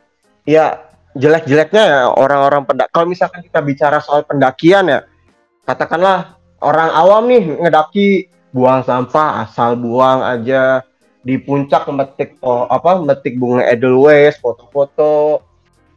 ya 0.47 0.79
jelek-jeleknya 1.19 1.83
ya 1.83 2.01
orang-orang 2.07 2.63
pendak 2.63 2.87
kalau 2.95 3.11
misalkan 3.11 3.43
kita 3.43 3.59
bicara 3.59 3.99
soal 3.99 4.23
pendakian 4.23 4.87
ya 4.87 4.99
katakanlah 5.67 6.39
orang 6.63 6.87
awam 6.95 7.27
nih 7.27 7.43
ngedaki 7.67 8.31
buang 8.55 8.87
sampah 8.87 9.43
asal 9.43 9.75
buang 9.75 10.23
aja 10.23 10.79
di 11.19 11.35
puncak 11.35 11.83
metik 11.91 12.39
oh, 12.39 12.71
apa 12.71 13.03
metik 13.03 13.35
bunga 13.35 13.67
edelweiss 13.67 14.39
foto-foto 14.39 15.43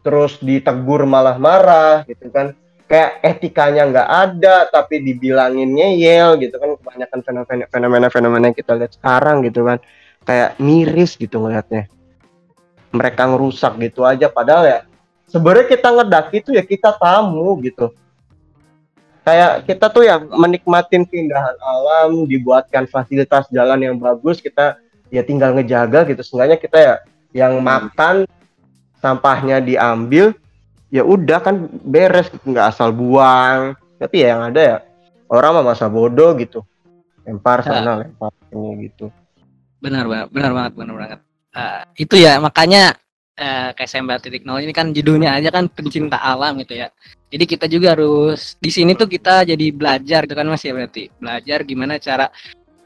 terus 0.02 0.34
ditegur 0.42 1.06
malah 1.06 1.38
marah 1.38 2.02
gitu 2.10 2.26
kan 2.34 2.58
kayak 2.88 3.20
etikanya 3.20 3.84
nggak 3.84 4.08
ada 4.08 4.56
tapi 4.72 5.04
dibilangin 5.04 5.76
ngeyel 5.76 6.40
gitu 6.40 6.56
kan 6.56 6.74
kebanyakan 6.80 7.20
fenomena-fenomena 7.68 8.48
yang 8.50 8.56
kita 8.56 8.72
lihat 8.74 8.96
sekarang 8.96 9.44
gitu 9.44 9.62
kan. 9.68 9.78
Kayak 10.24 10.60
miris 10.60 11.16
gitu 11.16 11.40
ngelihatnya 11.40 11.88
mereka 12.92 13.28
ngerusak 13.28 13.76
gitu 13.80 14.04
aja 14.04 14.28
padahal 14.32 14.64
ya 14.64 14.78
sebenarnya 15.28 15.66
kita 15.68 15.88
ngedaki 15.92 16.36
itu 16.40 16.50
ya 16.56 16.64
kita 16.64 16.90
tamu 16.96 17.56
gitu. 17.64 17.92
Kayak 19.24 19.68
kita 19.68 19.86
tuh 19.92 20.08
ya 20.08 20.16
menikmatin 20.20 21.04
keindahan 21.04 21.52
alam 21.60 22.24
dibuatkan 22.24 22.88
fasilitas 22.88 23.44
jalan 23.52 23.76
yang 23.76 23.96
bagus 24.00 24.40
kita 24.40 24.80
ya 25.12 25.20
tinggal 25.20 25.52
ngejaga 25.52 26.08
gitu. 26.08 26.24
Seenggaknya 26.24 26.56
kita 26.56 26.78
ya 26.80 26.94
yang 27.36 27.60
makan 27.60 28.24
sampahnya 29.04 29.60
diambil 29.60 30.32
ya 30.88 31.04
udah 31.04 31.38
kan 31.40 31.68
beres 31.84 32.32
nggak 32.44 32.66
asal 32.74 32.92
buang. 32.92 33.76
Tapi 33.98 34.22
ya 34.22 34.36
yang 34.36 34.42
ada 34.52 34.60
ya 34.60 34.76
orang 35.28 35.60
mah 35.60 35.74
masa 35.74 35.86
bodoh 35.90 36.32
gitu. 36.38 36.64
Lempar 37.24 37.60
ya. 37.60 37.80
sana 37.80 37.92
lempar 38.04 38.32
ini 38.52 38.88
gitu. 38.88 39.12
Benar 39.78 40.08
banget 40.08 40.28
benar 40.32 40.52
banget 40.56 40.72
benar 40.74 40.94
banget. 40.96 41.20
Uh, 41.52 41.82
itu 41.96 42.14
ya 42.20 42.38
makanya 42.38 42.94
uh, 43.36 43.70
kayak 43.76 43.90
saya 43.90 44.16
titik 44.20 44.44
nol 44.44 44.60
ini 44.60 44.72
kan 44.72 44.92
judulnya 44.92 45.36
aja 45.36 45.52
kan 45.52 45.68
pencinta 45.68 46.16
alam 46.18 46.56
gitu 46.64 46.78
ya. 46.78 46.88
Jadi 47.28 47.44
kita 47.44 47.66
juga 47.68 47.92
harus 47.92 48.56
di 48.56 48.70
sini 48.72 48.96
tuh 48.96 49.04
kita 49.04 49.44
jadi 49.44 49.66
belajar 49.74 50.24
gitu 50.24 50.34
kan 50.34 50.48
mas 50.48 50.64
ya 50.64 50.72
berarti. 50.72 51.12
Belajar 51.20 51.58
gimana 51.68 52.00
cara 52.00 52.32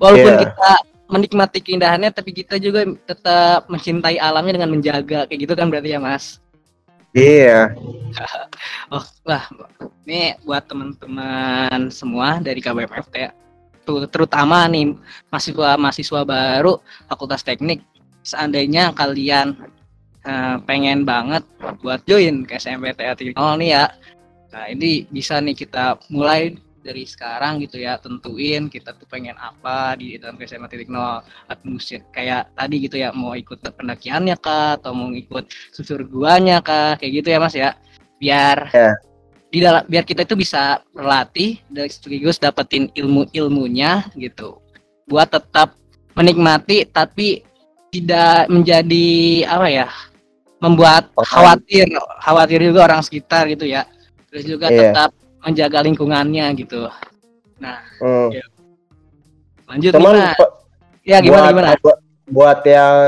walaupun 0.03 0.35
yeah. 0.35 0.43
kita 0.43 0.71
menikmati 1.13 1.59
keindahannya 1.61 2.09
tapi 2.09 2.33
kita 2.33 2.57
juga 2.57 2.89
tetap 3.05 3.69
mencintai 3.71 4.19
alamnya 4.19 4.59
dengan 4.59 4.75
menjaga. 4.75 5.31
Kayak 5.31 5.41
gitu 5.47 5.55
kan 5.55 5.71
berarti 5.71 5.95
ya 5.95 6.01
mas 6.03 6.42
Iya. 7.13 7.77
oh, 8.93 9.05
wah, 9.29 9.45
ini 10.09 10.37
buat 10.45 10.65
teman-teman 10.65 11.93
semua 11.93 12.41
dari 12.41 12.65
KBPFT 12.65 13.15
ya. 13.21 13.33
Terutama 13.85 14.65
nih 14.71 14.97
mahasiswa-mahasiswa 15.29 16.21
baru 16.25 16.81
Fakultas 17.09 17.45
Teknik. 17.45 17.85
Seandainya 18.23 18.95
kalian 18.95 19.59
uh, 20.25 20.57
pengen 20.65 21.05
banget 21.05 21.43
buat 21.83 22.01
join 22.09 22.47
ke 22.49 22.57
SMPTA 22.57 23.19
Oh 23.37 23.59
nih 23.59 23.77
ya. 23.77 23.85
Nah, 24.53 24.69
ini 24.69 25.05
bisa 25.09 25.41
nih 25.41 25.57
kita 25.57 25.99
mulai 26.13 26.57
dari 26.83 27.07
sekarang 27.07 27.63
gitu 27.63 27.79
ya 27.79 27.97
tentuin 27.97 28.67
kita 28.67 28.93
tuh 28.99 29.07
pengen 29.07 29.39
apa 29.39 29.95
di 29.95 30.19
dalam 30.19 30.37
SMA 30.43 30.67
titik 30.67 30.91
nol. 30.91 31.23
Atmosfer 31.47 32.03
kayak 32.11 32.53
tadi 32.59 32.83
gitu 32.83 32.99
ya 32.99 33.15
mau 33.15 33.39
ikut 33.39 33.63
pendakiannya 33.63 34.37
kah 34.43 34.77
atau 34.83 34.93
mau 34.93 35.09
ikut 35.15 35.49
susur 35.71 36.03
guanya 36.05 36.59
kah 36.61 36.99
kayak 36.99 37.23
gitu 37.23 37.29
ya 37.31 37.39
mas 37.39 37.55
ya. 37.55 37.79
Biar 38.19 38.69
yeah. 38.75 38.95
di 39.49 39.59
dalam 39.63 39.87
biar 39.87 40.03
kita 40.03 40.27
itu 40.27 40.35
bisa 40.35 40.83
berlatih 40.91 41.63
dan 41.71 41.87
sekaligus 41.87 42.43
dapetin 42.43 42.91
ilmu 42.99 43.31
ilmunya 43.31 44.11
gitu. 44.19 44.59
Buat 45.07 45.39
tetap 45.39 45.79
menikmati 46.19 46.85
tapi 46.91 47.47
tidak 47.95 48.51
menjadi 48.51 49.09
apa 49.47 49.69
ya 49.71 49.89
membuat 50.63 51.11
khawatir 51.19 51.91
khawatir 52.23 52.59
juga 52.63 52.91
orang 52.91 53.03
sekitar 53.03 53.47
gitu 53.51 53.67
ya. 53.67 53.87
Terus 54.31 54.45
juga 54.49 54.67
yeah. 54.73 54.91
tetap 54.91 55.11
menjaga 55.43 55.83
lingkungannya 55.83 56.47
gitu. 56.55 56.87
Nah, 57.59 57.83
hmm. 57.99 58.29
ya. 58.31 58.45
lanjut 59.71 59.93
Cuman, 59.95 60.15
gimana? 60.15 60.35
Ya 61.03 61.19
gimana 61.19 61.43
buat, 61.43 61.53
gimana? 61.53 61.69
Buat, 61.83 61.99
buat 62.31 62.59
yang 62.67 62.99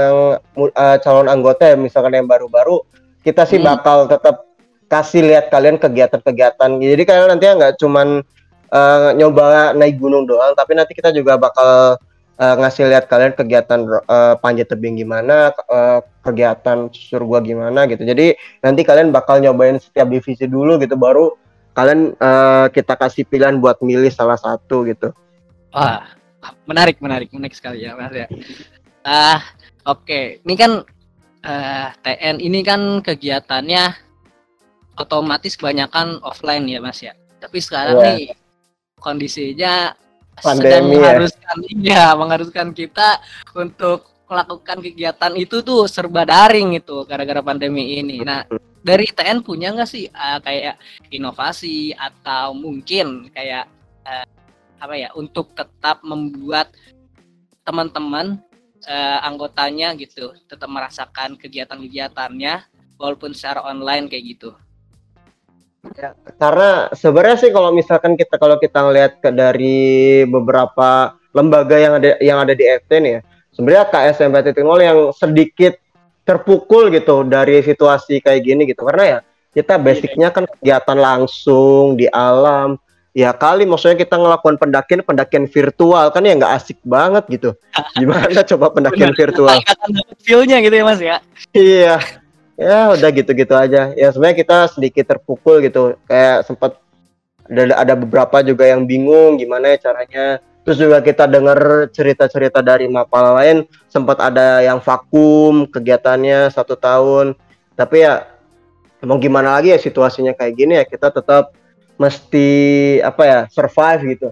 uh, 0.59 0.97
calon 0.99 1.31
anggota 1.31 1.71
ya 1.71 1.77
misalkan 1.79 2.19
yang 2.19 2.27
baru-baru, 2.27 2.83
kita 3.23 3.47
sih 3.47 3.63
hmm. 3.63 3.67
bakal 3.71 4.11
tetap 4.11 4.47
kasih 4.91 5.27
lihat 5.27 5.49
kalian 5.51 5.79
kegiatan-kegiatan. 5.79 6.71
Jadi 6.79 7.03
kalian 7.03 7.35
nanti 7.35 7.47
nggak 7.51 7.81
cuman 7.81 8.23
uh, 8.71 9.11
nyoba 9.15 9.75
naik 9.75 9.99
gunung 9.99 10.27
doang, 10.27 10.55
tapi 10.55 10.75
nanti 10.75 10.95
kita 10.95 11.11
juga 11.11 11.39
bakal 11.39 11.99
uh, 12.39 12.55
ngasih 12.63 12.91
lihat 12.91 13.11
kalian 13.11 13.35
kegiatan 13.35 13.81
uh, 14.07 14.35
panjat 14.39 14.71
tebing 14.71 14.99
gimana, 14.99 15.51
uh, 15.71 15.99
kegiatan 16.23 16.91
susur 16.91 17.27
gua 17.27 17.43
gimana 17.43 17.87
gitu. 17.91 18.07
Jadi 18.07 18.39
nanti 18.63 18.83
kalian 18.87 19.11
bakal 19.11 19.43
nyobain 19.43 19.79
setiap 19.83 20.07
divisi 20.11 20.47
dulu 20.47 20.79
gitu, 20.79 20.95
baru 20.95 21.35
kalian 21.75 22.15
uh, 22.23 22.71
kita 22.71 22.95
kasih 22.95 23.27
pilihan 23.27 23.59
buat 23.59 23.83
milih 23.83 24.09
salah 24.15 24.39
satu 24.39 24.87
gitu. 24.87 25.11
Wah, 25.75 26.07
menarik, 26.71 27.03
menarik, 27.03 27.35
menarik 27.35 27.55
sekali 27.59 27.83
ya 27.83 27.99
Mas 27.99 28.15
ya. 28.15 28.31
Ah, 29.03 29.43
oke. 29.91 30.07
Okay. 30.07 30.25
Ini 30.47 30.55
kan 30.55 30.73
uh, 31.45 31.51
eh, 31.51 31.89
TN 32.01 32.37
ini 32.39 32.63
kan 32.63 33.03
kegiatannya 33.03 33.91
otomatis 34.95 35.59
kebanyakan 35.59 36.23
offline 36.23 36.65
ya 36.71 36.79
Mas 36.79 37.03
ya. 37.03 37.13
Tapi 37.43 37.59
sekarang 37.59 37.99
yeah. 38.01 38.07
nih 38.07 38.23
kondisinya 39.03 39.75
Pandemi 40.35 40.67
sedang 40.67 40.87
ya. 40.87 40.91
mengharuskan 40.91 41.57
ya. 41.79 42.05
mengharuskan 42.15 42.69
kita 42.75 43.23
untuk 43.55 44.15
melakukan 44.27 44.79
kegiatan 44.83 45.33
itu 45.39 45.63
tuh 45.63 45.87
serba 45.87 46.27
daring 46.27 46.79
itu 46.79 47.07
gara-gara 47.07 47.39
pandemi 47.45 48.01
ini. 48.01 48.25
Nah, 48.25 48.43
dari 48.85 49.09
TN 49.09 49.41
punya 49.41 49.73
nggak 49.73 49.89
sih 49.89 50.05
uh, 50.13 50.39
kayak 50.45 50.77
inovasi 51.09 51.97
atau 51.97 52.53
mungkin 52.53 53.33
kayak 53.33 53.65
uh, 54.05 54.29
apa 54.77 54.95
ya 54.95 55.09
untuk 55.17 55.57
tetap 55.57 56.05
membuat 56.05 56.69
teman-teman 57.65 58.37
uh, 58.85 59.19
anggotanya 59.25 59.97
gitu 59.97 60.37
tetap 60.45 60.69
merasakan 60.69 61.41
kegiatan-kegiatannya 61.41 62.61
walaupun 63.01 63.33
secara 63.33 63.65
online 63.65 64.13
kayak 64.13 64.37
gitu. 64.37 64.53
Ya, 65.97 66.17
karena 66.41 66.89
sebenarnya 66.97 67.37
sih 67.41 67.51
kalau 67.53 67.69
misalkan 67.73 68.17
kita 68.17 68.41
kalau 68.41 68.57
kita 68.57 68.85
ngelihat 68.85 69.21
dari 69.37 70.25
beberapa 70.25 71.13
lembaga 71.37 71.77
yang 71.77 72.01
ada 72.01 72.17
yang 72.25 72.41
ada 72.41 72.57
di 72.57 72.65
FT 72.65 72.91
nih 73.05 73.13
ya, 73.13 73.21
sebenarnya 73.53 73.85
KSMP 73.93 74.37
0 74.65 74.81
yang 74.81 74.99
sedikit 75.13 75.77
terpukul 76.25 76.89
gitu 76.91 77.23
dari 77.23 77.61
situasi 77.61 78.19
kayak 78.25 78.41
gini 78.43 78.63
gitu. 78.65 78.83
Karena 78.89 79.05
ya 79.05 79.19
kita 79.55 79.79
iya, 79.79 79.85
basicnya 79.85 80.29
kan 80.35 80.45
kegiatan 80.49 80.99
langsung 80.99 81.95
di 81.95 82.11
alam. 82.11 82.81
Ya 83.15 83.31
kali 83.31 83.63
maksudnya 83.63 83.95
kita 83.95 84.19
ngelakukan 84.19 84.59
pendakian 84.59 85.07
pendakian 85.07 85.47
virtual 85.47 86.11
kan 86.11 86.27
ya 86.27 86.35
nggak 86.35 86.55
asik 86.59 86.83
banget 86.83 87.25
gitu. 87.31 87.55
Gimana 88.01 88.43
coba 88.43 88.75
pendakian 88.75 89.15
virtual? 89.15 89.55
Feelnya 90.27 90.59
gitu 90.59 90.75
ya 90.75 90.85
mas 90.85 90.99
ya? 90.99 91.17
Iya. 91.55 91.97
Ya 92.59 92.91
udah 92.91 93.11
gitu-gitu 93.15 93.55
aja. 93.55 93.95
Ya 93.95 94.09
sebenarnya 94.11 94.43
kita 94.43 94.59
sedikit 94.75 95.07
terpukul 95.07 95.63
gitu. 95.63 95.95
Kayak 96.11 96.43
sempat 96.51 96.83
ada 97.47 97.77
ada 97.77 97.95
beberapa 97.95 98.41
juga 98.43 98.67
yang 98.67 98.89
bingung 98.89 99.37
gimana 99.37 99.77
ya 99.77 99.91
caranya 99.91 100.43
terus 100.65 100.81
juga 100.81 101.05
kita 101.05 101.29
dengar 101.29 101.93
cerita-cerita 101.93 102.65
dari 102.65 102.89
mapal 102.89 103.37
lain. 103.37 103.69
Sempat 103.93 104.19
ada 104.19 104.65
yang 104.65 104.81
vakum 104.81 105.69
kegiatannya 105.69 106.49
satu 106.51 106.75
tahun. 106.75 107.37
Tapi 107.77 107.97
ya 108.03 108.25
mau 109.05 109.21
gimana 109.21 109.61
lagi 109.61 109.71
ya 109.71 109.79
situasinya 109.79 110.33
kayak 110.33 110.55
gini 110.57 110.81
ya 110.81 110.85
kita 110.89 111.13
tetap 111.13 111.53
mesti 112.01 112.49
apa 113.05 113.23
ya 113.23 113.41
survive 113.53 114.01
gitu. 114.17 114.29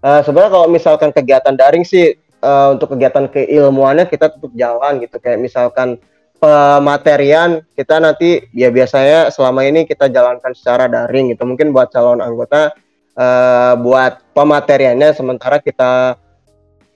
Uh, 0.00 0.24
sebenarnya 0.24 0.50
kalau 0.56 0.66
misalkan 0.72 1.10
kegiatan 1.12 1.54
daring 1.54 1.84
sih 1.84 2.16
uh, 2.40 2.72
untuk 2.74 2.96
kegiatan 2.96 3.28
keilmuannya 3.28 4.08
kita 4.08 4.32
tetap 4.32 4.52
jalan 4.56 5.04
gitu. 5.04 5.20
Kayak 5.20 5.38
misalkan 5.44 6.00
pematerian 6.38 7.60
kita 7.74 7.98
nanti 7.98 8.46
ya 8.54 8.70
biasanya 8.70 9.28
selama 9.34 9.66
ini 9.66 9.84
kita 9.84 10.08
jalankan 10.08 10.56
secara 10.56 10.88
daring 10.88 11.34
gitu. 11.34 11.44
Mungkin 11.44 11.76
buat 11.76 11.92
calon 11.92 12.24
anggota 12.24 12.72
uh, 13.18 13.74
buat 13.82 14.22
pemateriannya 14.32 15.10
sementara 15.12 15.58
kita 15.58 16.14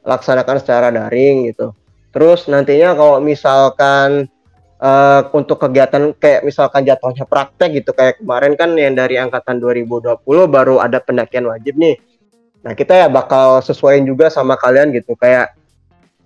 laksanakan 0.06 0.56
secara 0.62 0.94
daring 0.94 1.50
gitu 1.50 1.74
terus 2.14 2.46
nantinya 2.46 2.94
kalau 2.94 3.18
misalkan 3.18 4.30
uh, 4.82 5.20
untuk 5.30 5.62
kegiatan 5.62 6.10
kayak 6.18 6.42
misalkan 6.42 6.82
jatuhnya 6.82 7.24
praktek 7.24 7.80
gitu 7.80 7.94
kayak 7.94 8.18
kemarin 8.18 8.58
kan 8.58 8.74
yang 8.74 8.98
dari 8.98 9.16
angkatan 9.16 9.62
2020 9.62 10.18
baru 10.50 10.82
ada 10.82 10.98
pendakian 10.98 11.46
wajib 11.46 11.78
nih. 11.78 11.96
Nah, 12.62 12.74
kita 12.74 12.94
ya 12.94 13.06
bakal 13.10 13.62
sesuaiin 13.62 14.06
juga 14.06 14.30
sama 14.30 14.58
kalian 14.58 14.90
gitu 14.94 15.14
kayak 15.14 15.54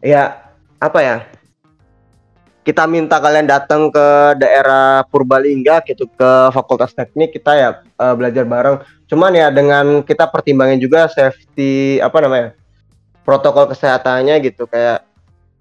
ya 0.00 0.52
apa 0.80 1.00
ya? 1.04 1.16
Kita 2.66 2.82
minta 2.90 3.22
kalian 3.22 3.46
datang 3.46 3.94
ke 3.94 4.34
daerah 4.42 5.06
Purbalingga 5.06 5.86
gitu 5.86 6.10
ke 6.10 6.50
Fakultas 6.50 6.90
Teknik 6.98 7.38
kita 7.38 7.52
ya 7.54 7.68
uh, 7.94 8.14
belajar 8.18 8.42
bareng. 8.42 8.82
Cuman 9.06 9.32
ya 9.34 9.48
dengan 9.54 10.02
kita 10.02 10.26
pertimbangin 10.26 10.82
juga 10.82 11.06
safety 11.06 12.02
apa 12.02 12.18
namanya? 12.22 12.50
protokol 13.26 13.66
kesehatannya 13.66 14.38
gitu 14.46 14.70
kayak 14.70 15.02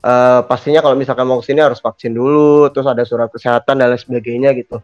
uh, 0.05 0.45
pastinya 0.45 0.85
kalau 0.85 0.93
misalkan 0.93 1.25
mau 1.25 1.41
ke 1.41 1.49
sini 1.49 1.65
harus 1.65 1.81
vaksin 1.81 2.13
dulu, 2.13 2.69
terus 2.69 2.85
ada 2.85 3.01
surat 3.01 3.27
kesehatan 3.33 3.81
dan 3.81 3.89
lain 3.89 3.97
sebagainya 3.97 4.53
gitu. 4.53 4.77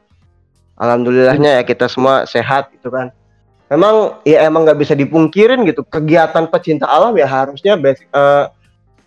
Alhamdulillahnya 0.82 1.62
ya 1.62 1.64
kita 1.64 1.86
semua 1.86 2.26
sehat 2.26 2.74
gitu 2.74 2.90
kan. 2.90 3.14
Memang 3.70 4.18
ya 4.26 4.50
emang 4.50 4.66
nggak 4.66 4.82
bisa 4.82 4.98
dipungkirin 4.98 5.62
gitu 5.70 5.86
kegiatan 5.86 6.50
pecinta 6.50 6.90
alam 6.90 7.14
ya 7.14 7.30
harusnya 7.30 7.78
basic, 7.78 8.10
uh, 8.18 8.50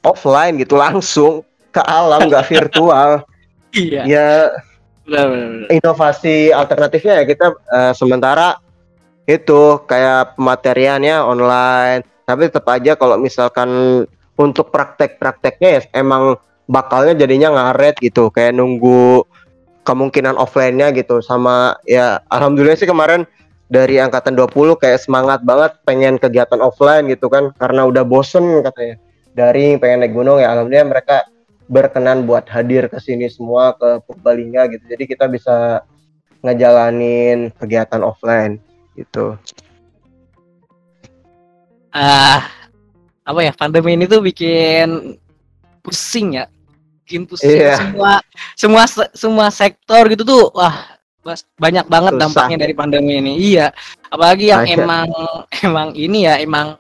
offline 0.07 0.55
gitu 0.63 0.79
langsung 0.79 1.43
ke 1.75 1.83
alam 1.83 2.31
nggak 2.31 2.47
virtual. 2.55 3.27
Iya. 3.75 4.07
Ya 4.07 4.29
inovasi 5.69 6.49
alternatifnya 6.55 7.21
ya 7.21 7.25
kita 7.29 7.47
uh, 7.53 7.93
sementara 7.93 8.57
itu 9.25 9.81
kayak 9.89 10.37
pemateriannya 10.37 11.17
online. 11.25 12.03
Tapi 12.25 12.49
tetap 12.49 12.65
aja 12.73 12.97
kalau 12.97 13.21
misalkan 13.21 13.69
untuk 14.37 14.73
praktek-prakteknya 14.73 15.69
ya 15.69 15.83
emang 15.97 16.41
bakalnya 16.69 17.17
jadinya 17.17 17.53
ngaret 17.53 18.01
gitu. 18.01 18.29
Kayak 18.33 18.57
nunggu 18.57 19.25
kemungkinan 19.85 20.37
offline-nya 20.37 20.93
gitu. 20.97 21.21
Sama 21.21 21.77
ya 21.85 22.21
alhamdulillah 22.33 22.77
sih 22.81 22.89
kemarin 22.89 23.29
dari 23.69 23.97
angkatan 24.01 24.37
20 24.37 24.77
kayak 24.81 25.01
semangat 25.01 25.41
banget 25.45 25.77
pengen 25.85 26.21
kegiatan 26.21 26.61
offline 26.61 27.09
gitu 27.09 27.29
kan. 27.29 27.53
Karena 27.57 27.89
udah 27.89 28.05
bosen 28.05 28.65
katanya. 28.65 29.01
Dari 29.35 29.77
pengen 29.81 30.07
naik 30.07 30.15
gunung 30.15 30.39
ya. 30.39 30.53
Alhamdulillah 30.53 31.01
mereka 31.01 31.17
berkenan 31.65 32.29
buat 32.29 32.45
hadir 32.53 32.93
ke 32.93 33.01
sini 33.01 33.27
semua 33.29 33.73
ke 33.77 34.05
Purbalingga 34.05 34.69
gitu. 34.69 34.85
Jadi 34.85 35.05
kita 35.09 35.27
bisa 35.33 35.81
ngejalanin 36.45 37.49
kegiatan 37.57 38.05
offline 38.05 38.61
gitu 38.95 39.39
ah 41.95 42.03
uh, 42.03 42.41
apa 43.25 43.41
ya 43.41 43.53
pandemi 43.57 43.97
ini 43.97 44.05
tuh 44.05 44.21
bikin 44.21 45.17
pusing 45.81 46.41
ya 46.41 46.45
bikin 47.05 47.25
pusing 47.25 47.61
yeah. 47.61 47.79
semua 47.81 48.13
semua 48.57 48.85
semua 49.17 49.47
sektor 49.49 50.03
gitu 50.13 50.25
tuh 50.25 50.45
wah 50.53 50.95
banyak 51.57 51.89
banget 51.89 52.13
Susah. 52.17 52.23
dampaknya 52.29 52.57
dari 52.69 52.75
pandemi 52.77 53.17
ini 53.17 53.33
iya 53.41 53.73
apalagi 54.13 54.53
yang 54.53 54.69
Ayo. 54.69 54.85
emang 54.85 55.09
emang 55.67 55.89
ini 55.97 56.29
ya 56.29 56.37
emang 56.37 56.77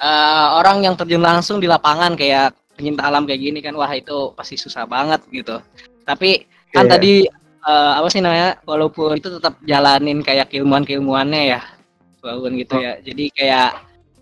uh, 0.00 0.48
orang 0.56 0.88
yang 0.88 0.94
terjun 0.96 1.20
langsung 1.20 1.60
di 1.60 1.68
lapangan 1.68 2.16
kayak 2.16 2.56
pencinta 2.72 3.04
alam 3.04 3.28
kayak 3.28 3.40
gini 3.44 3.60
kan 3.60 3.76
wah 3.76 3.92
itu 3.92 4.32
pasti 4.32 4.56
susah 4.56 4.88
banget 4.88 5.20
gitu 5.28 5.60
tapi 6.08 6.48
kan 6.72 6.88
yeah. 6.88 6.92
tadi 6.96 7.12
uh, 7.66 7.92
apa 7.98 8.08
sih 8.10 8.20
namanya 8.22 8.58
walaupun 8.66 9.18
itu 9.18 9.28
tetap 9.38 9.58
jalanin 9.66 10.20
kayak 10.20 10.50
keilmuan 10.50 10.82
keilmuannya 10.86 11.58
ya 11.58 11.60
walaupun 12.22 12.58
gitu 12.58 12.78
oh. 12.78 12.82
ya 12.82 12.92
jadi 13.02 13.24
kayak 13.34 13.70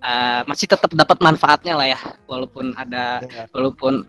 uh, 0.00 0.40
masih 0.48 0.66
tetap 0.68 0.90
dapat 0.92 1.18
manfaatnya 1.20 1.74
lah 1.76 1.86
ya 1.88 2.00
walaupun 2.24 2.72
ada 2.76 3.20
ya. 3.24 3.44
walaupun 3.52 4.04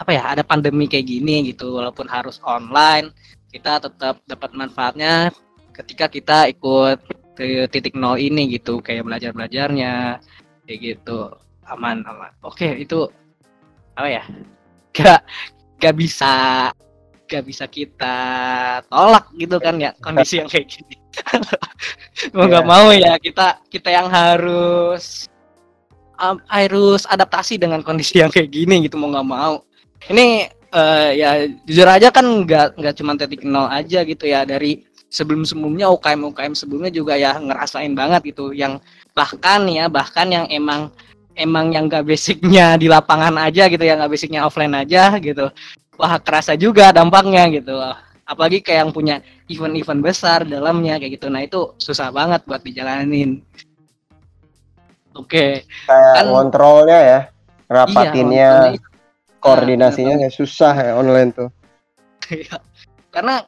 apa 0.00 0.10
ya 0.16 0.22
ada 0.32 0.42
pandemi 0.42 0.88
kayak 0.88 1.06
gini 1.06 1.52
gitu 1.52 1.76
walaupun 1.76 2.08
harus 2.08 2.40
online 2.42 3.12
kita 3.52 3.82
tetap 3.82 4.22
dapat 4.24 4.50
manfaatnya 4.56 5.28
ketika 5.76 6.08
kita 6.08 6.38
ikut 6.48 6.98
ke 7.36 7.68
titik 7.68 7.96
nol 7.96 8.16
ini 8.16 8.48
gitu 8.52 8.80
kayak 8.80 9.04
belajar 9.04 9.30
belajarnya 9.36 10.20
kayak 10.64 10.78
gitu 10.80 11.30
aman 11.68 12.02
aman 12.08 12.32
oke 12.42 12.64
itu 12.80 13.06
apa 13.94 14.08
ya 14.08 14.24
gak 14.96 15.20
gak 15.80 15.94
bisa 15.96 16.68
gak 17.30 17.46
bisa 17.46 17.70
kita 17.70 18.18
tolak 18.90 19.30
gitu 19.38 19.62
kan 19.62 19.78
ya? 19.78 19.94
Kondisi 20.02 20.42
yang 20.42 20.50
kayak 20.50 20.66
gini. 20.66 20.94
Mau 22.34 22.46
nggak 22.46 22.64
yeah. 22.64 22.70
mau 22.70 22.86
ya 22.94 23.12
kita 23.18 23.58
kita 23.66 23.88
yang 23.90 24.06
harus 24.06 25.26
um, 26.20 26.36
harus 26.46 27.02
adaptasi 27.08 27.56
dengan 27.56 27.80
kondisi 27.80 28.20
yang 28.20 28.30
kayak 28.30 28.52
gini 28.52 28.86
gitu 28.86 29.00
mau 29.00 29.10
nggak 29.10 29.26
mau. 29.26 29.64
Ini 30.06 30.52
uh, 30.70 31.10
ya 31.16 31.48
jujur 31.66 31.88
aja 31.88 32.08
kan 32.12 32.46
nggak 32.46 32.78
nggak 32.78 32.94
cuma 32.94 33.16
titik 33.16 33.42
nol 33.42 33.66
aja 33.66 34.04
gitu 34.04 34.24
ya 34.28 34.46
dari 34.46 34.84
sebelum 35.10 35.42
sebelumnya 35.42 35.90
UKM 35.90 36.30
UKM 36.30 36.54
sebelumnya 36.54 36.90
juga 36.94 37.18
ya 37.18 37.36
ngerasain 37.36 37.92
banget 37.96 38.30
gitu 38.30 38.54
yang 38.54 38.78
bahkan 39.12 39.66
ya 39.66 39.90
bahkan 39.90 40.30
yang 40.30 40.46
emang 40.46 40.92
emang 41.34 41.74
yang 41.74 41.90
gak 41.90 42.06
basicnya 42.06 42.78
di 42.78 42.86
lapangan 42.86 43.34
aja 43.40 43.66
gitu 43.66 43.82
ya 43.82 43.98
nggak 43.98 44.12
basicnya 44.12 44.46
offline 44.46 44.74
aja 44.76 45.18
gitu 45.18 45.50
wah 46.00 46.16
kerasa 46.16 46.56
juga 46.56 46.88
dampaknya 46.96 47.44
gitu. 47.52 47.76
Apalagi 48.24 48.64
kayak 48.64 48.88
yang 48.88 48.92
punya 48.96 49.16
event-event 49.52 50.00
besar 50.00 50.48
dalamnya 50.48 50.96
kayak 50.96 51.20
gitu. 51.20 51.28
Nah 51.28 51.44
itu 51.44 51.76
susah 51.76 52.08
banget 52.08 52.40
buat 52.48 52.64
dijalanin. 52.64 53.44
Oke. 55.12 55.28
Okay. 55.66 55.84
kayak 55.84 56.14
kan, 56.16 56.26
kontrolnya 56.32 56.98
ya 57.02 57.20
rapatinnya 57.70 58.50
iya, 58.74 58.78
koordinasinya 59.42 60.14
nah, 60.16 60.32
susah 60.32 60.74
ya 60.74 60.92
online 60.96 61.30
tuh. 61.36 61.50
Iya. 62.30 62.62
karena 63.10 63.42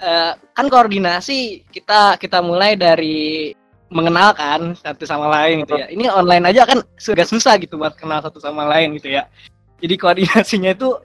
uh, 0.00 0.32
kan 0.56 0.66
koordinasi 0.72 1.68
kita 1.68 2.16
kita 2.16 2.40
mulai 2.40 2.80
dari 2.80 3.52
mengenalkan 3.92 4.72
satu 4.72 5.04
sama 5.04 5.28
lain 5.28 5.68
gitu 5.68 5.76
ya. 5.76 5.92
Ini 5.92 6.08
online 6.08 6.48
aja 6.48 6.64
kan 6.64 6.80
sudah 6.96 7.28
susah 7.28 7.60
gitu 7.60 7.76
buat 7.76 7.92
kenal 7.92 8.24
satu 8.24 8.40
sama 8.40 8.64
lain 8.64 8.96
gitu 8.96 9.12
ya. 9.12 9.28
Jadi 9.84 9.94
koordinasinya 10.00 10.72
itu 10.72 10.96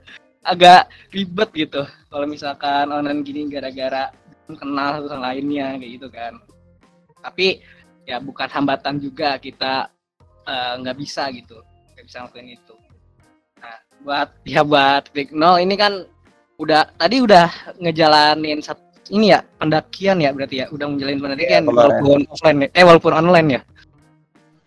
agak 0.48 0.88
ribet 1.12 1.50
gitu. 1.52 1.84
Kalau 2.08 2.26
misalkan 2.26 2.88
online 2.88 3.22
gini 3.28 3.52
gara-gara 3.52 4.10
kenal 4.48 5.04
satu 5.04 5.08
sama 5.12 5.36
lainnya 5.36 5.76
kayak 5.76 5.92
gitu 6.00 6.08
kan. 6.08 6.40
Tapi 7.20 7.60
ya 8.08 8.24
bukan 8.24 8.48
hambatan 8.48 9.04
juga 9.04 9.36
kita 9.36 9.92
eh, 10.48 10.74
nggak 10.80 10.96
uh, 10.96 11.00
bisa 11.00 11.28
gitu. 11.36 11.60
Nggak 11.94 12.06
bisa 12.08 12.18
ngelakuin 12.24 12.48
itu. 12.56 12.76
Nah 13.60 13.78
buat 14.08 14.30
ya 14.56 14.64
buat 14.64 15.12
Big 15.12 15.36
No 15.36 15.60
ini 15.60 15.76
kan 15.76 16.08
udah 16.58 16.90
tadi 16.96 17.22
udah 17.22 17.52
ngejalanin 17.84 18.64
satu 18.64 18.88
ini 19.12 19.32
ya 19.32 19.40
pendakian 19.60 20.20
ya 20.20 20.32
berarti 20.32 20.56
ya? 20.64 20.66
Udah 20.72 20.88
menjalin 20.88 21.20
pendakian 21.20 21.64
ya, 21.64 21.68
walaupun 21.68 22.20
offline 22.32 22.68
eh 22.72 22.84
walaupun 22.84 23.14
online 23.16 23.50
ya? 23.60 23.62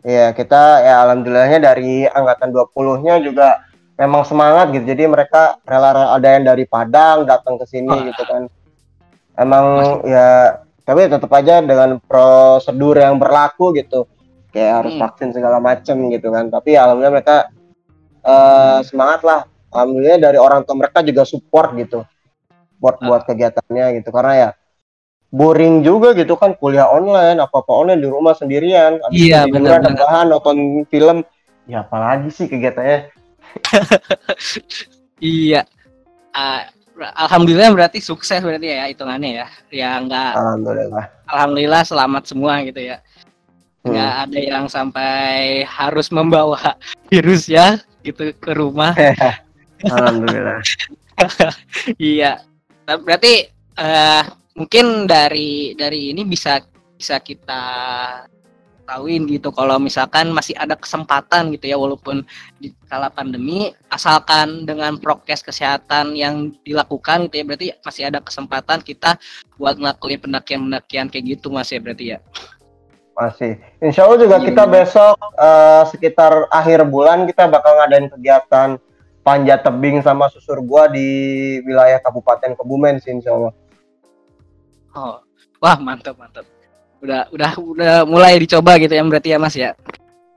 Iya, 0.00 0.26
kita 0.32 0.80
ya 0.80 1.04
alhamdulillahnya 1.04 1.60
dari 1.60 2.08
angkatan 2.08 2.56
20-nya 2.56 3.20
juga 3.20 3.60
memang 4.00 4.24
semangat 4.24 4.72
gitu. 4.72 4.88
Jadi 4.88 5.04
mereka 5.04 5.60
rela 5.68 6.16
ada 6.16 6.28
yang 6.32 6.48
dari 6.48 6.64
Padang 6.64 7.28
datang 7.28 7.60
ke 7.60 7.68
sini 7.68 7.92
oh. 7.92 8.00
gitu 8.08 8.22
kan. 8.24 8.48
Emang 9.36 9.64
Mas... 10.00 10.08
ya 10.08 10.28
tapi 10.88 11.06
tetap 11.06 11.30
aja 11.36 11.60
dengan 11.60 12.00
prosedur 12.00 12.96
yang 12.96 13.20
berlaku 13.20 13.76
gitu. 13.76 14.08
Kayak 14.50 14.82
harus 14.82 14.92
hmm. 14.96 15.02
vaksin 15.04 15.30
segala 15.36 15.62
macem 15.62 15.94
gitu 16.10 16.32
kan. 16.32 16.50
Tapi 16.50 16.74
ya, 16.74 16.88
alhamdulillah 16.88 17.14
mereka 17.14 17.36
uh, 18.24 18.80
semangat 18.82 19.20
lah. 19.22 19.40
Alhamdulillah 19.70 20.18
dari 20.18 20.38
orang 20.40 20.66
tua 20.66 20.74
mereka 20.74 21.04
juga 21.06 21.22
support 21.22 21.76
gitu. 21.78 22.02
Buat 22.82 22.98
uh. 22.98 23.06
buat 23.06 23.22
kegiatannya 23.28 24.02
gitu. 24.02 24.10
Karena 24.10 24.34
ya 24.34 24.50
boring 25.30 25.86
juga 25.86 26.16
gitu 26.18 26.34
kan. 26.34 26.58
Kuliah 26.58 26.90
online 26.90 27.38
apa 27.38 27.62
apa 27.62 27.70
online 27.70 28.02
di 28.02 28.10
rumah 28.10 28.34
sendirian. 28.34 28.98
Iya 29.14 29.46
benar 29.46 29.86
bahan 29.86 30.34
nonton 30.34 30.82
film. 30.90 31.22
Ya 31.70 31.86
apalagi 31.86 32.34
sih 32.34 32.50
kegiatannya 32.50 33.19
iya. 35.22 35.62
Uh, 36.30 36.62
alhamdulillah 37.16 37.72
berarti 37.72 37.98
sukses 37.98 38.40
berarti 38.44 38.70
ya 38.70 38.86
hitungannya 38.90 39.30
ya. 39.44 39.46
Ya 39.72 39.90
enggak 39.98 40.36
alhamdulillah. 40.36 41.04
Alhamdulillah 41.30 41.82
selamat 41.86 42.22
semua 42.28 42.62
gitu 42.66 42.80
ya. 42.80 42.98
Nggak 43.80 44.12
hmm. 44.12 44.22
ada 44.28 44.40
yang 44.40 44.66
sampai 44.68 45.64
harus 45.64 46.12
membawa 46.12 46.76
virus 47.10 47.48
ya 47.48 47.80
gitu 48.04 48.32
ke 48.36 48.52
rumah. 48.52 48.92
Alhamdulillah. 49.80 50.60
Iya. 51.96 52.44
Berarti 52.84 53.48
uh, 53.80 54.24
mungkin 54.52 55.08
dari 55.08 55.72
dari 55.72 56.12
ini 56.12 56.28
bisa 56.28 56.60
bisa 57.00 57.16
kita 57.16 57.64
tahuin 58.90 59.22
gitu. 59.30 59.54
Kalau 59.54 59.78
misalkan 59.78 60.34
masih 60.34 60.58
ada 60.58 60.74
kesempatan 60.74 61.54
gitu 61.54 61.70
ya 61.70 61.78
walaupun 61.78 62.26
di 62.58 62.74
kala 62.90 63.06
pandemi 63.06 63.70
asalkan 63.86 64.66
dengan 64.66 64.98
prokes 64.98 65.46
kesehatan 65.46 66.18
yang 66.18 66.50
dilakukan 66.66 67.30
gitu 67.30 67.38
ya 67.38 67.44
berarti 67.46 67.66
masih 67.86 68.02
ada 68.10 68.18
kesempatan 68.18 68.82
kita 68.82 69.14
buat 69.54 69.78
ngelakuin 69.78 70.18
pendakian-pendakian 70.26 71.06
kayak 71.06 71.38
gitu 71.38 71.54
mas 71.54 71.70
ya 71.70 71.78
berarti 71.78 72.04
ya? 72.16 72.18
Masih. 73.14 73.62
Insya 73.78 74.10
Allah 74.10 74.18
juga 74.18 74.36
iya, 74.42 74.46
kita 74.50 74.64
iya. 74.66 74.72
besok 74.74 75.14
uh, 75.38 75.82
sekitar 75.86 76.50
akhir 76.50 76.82
bulan 76.90 77.30
kita 77.30 77.46
bakal 77.46 77.78
ngadain 77.78 78.10
kegiatan 78.10 78.68
panjat 79.22 79.62
tebing 79.62 80.02
sama 80.02 80.26
susur 80.34 80.58
gua 80.58 80.90
di 80.90 81.06
wilayah 81.62 82.02
Kabupaten 82.02 82.58
Kebumen 82.58 82.98
sih 82.98 83.14
insya 83.14 83.38
Allah. 83.38 83.54
Oh. 84.98 85.22
Wah 85.60 85.76
mantap 85.76 86.16
mantap 86.16 86.48
udah 87.00 87.32
udah 87.32 87.52
udah 87.56 87.94
mulai 88.04 88.36
dicoba 88.36 88.76
gitu 88.76 88.92
ya 88.92 89.02
berarti 89.04 89.28
ya 89.32 89.38
Mas 89.40 89.56
ya. 89.56 89.72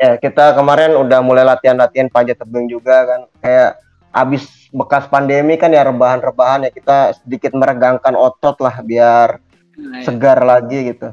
Ya, 0.02 0.20
kita 0.20 0.52
kemarin 0.58 1.00
udah 1.00 1.24
mulai 1.24 1.48
latihan-latihan 1.48 2.12
panjat 2.12 2.36
tebing 2.36 2.68
juga 2.68 3.08
kan. 3.08 3.22
Kayak 3.40 3.80
abis 4.12 4.44
bekas 4.74 5.08
pandemi 5.08 5.56
kan 5.56 5.72
ya 5.72 5.86
rebahan-rebahan 5.88 6.68
ya 6.68 6.72
kita 6.74 7.18
sedikit 7.24 7.56
meregangkan 7.56 8.14
otot 8.14 8.58
lah 8.62 8.84
biar 8.84 9.40
nah, 9.80 10.02
ya. 10.02 10.04
segar 10.04 10.44
lagi 10.44 10.92
gitu. 10.92 11.10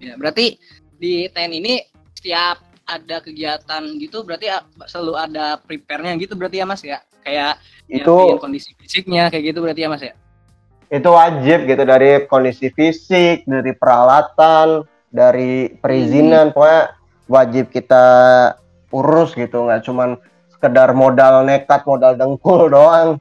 Ya, 0.00 0.16
berarti 0.16 0.56
di 0.96 1.28
TN 1.28 1.52
ini 1.60 1.84
setiap 2.16 2.60
ada 2.84 3.20
kegiatan 3.24 3.82
gitu 3.96 4.24
berarti 4.24 4.52
selalu 4.88 5.14
ada 5.16 5.56
prepare-nya 5.60 6.16
gitu 6.20 6.36
berarti 6.36 6.60
ya 6.60 6.66
Mas 6.68 6.82
ya. 6.84 6.98
Kayak 7.24 7.56
itu 7.88 8.16
kondisi 8.40 8.76
fisiknya 8.76 9.32
kayak 9.32 9.52
gitu 9.52 9.64
berarti 9.64 9.80
ya 9.84 9.88
Mas 9.92 10.04
ya 10.04 10.12
itu 10.94 11.08
wajib 11.10 11.66
gitu 11.66 11.82
dari 11.82 12.22
kondisi 12.30 12.70
fisik, 12.70 13.42
dari 13.50 13.74
peralatan, 13.74 14.86
dari 15.10 15.74
perizinan, 15.82 16.50
hmm. 16.50 16.54
pokoknya 16.54 16.82
wajib 17.26 17.64
kita 17.74 18.06
urus 18.94 19.34
gitu, 19.34 19.66
nggak 19.66 19.82
cuman 19.82 20.14
sekedar 20.54 20.94
modal 20.94 21.42
nekat, 21.42 21.82
modal 21.82 22.14
dengkul 22.14 22.70
doang. 22.74 23.18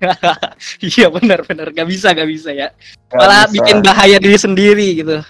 iya 0.96 1.12
benar-benar 1.12 1.76
gak 1.76 1.84
bisa 1.84 2.16
gak 2.16 2.24
bisa 2.24 2.56
ya, 2.56 2.72
gak 3.12 3.20
malah 3.20 3.44
bisa. 3.44 3.52
bikin 3.60 3.84
bahaya 3.84 4.16
diri 4.16 4.38
sendiri 4.40 4.88
gitu. 5.04 5.20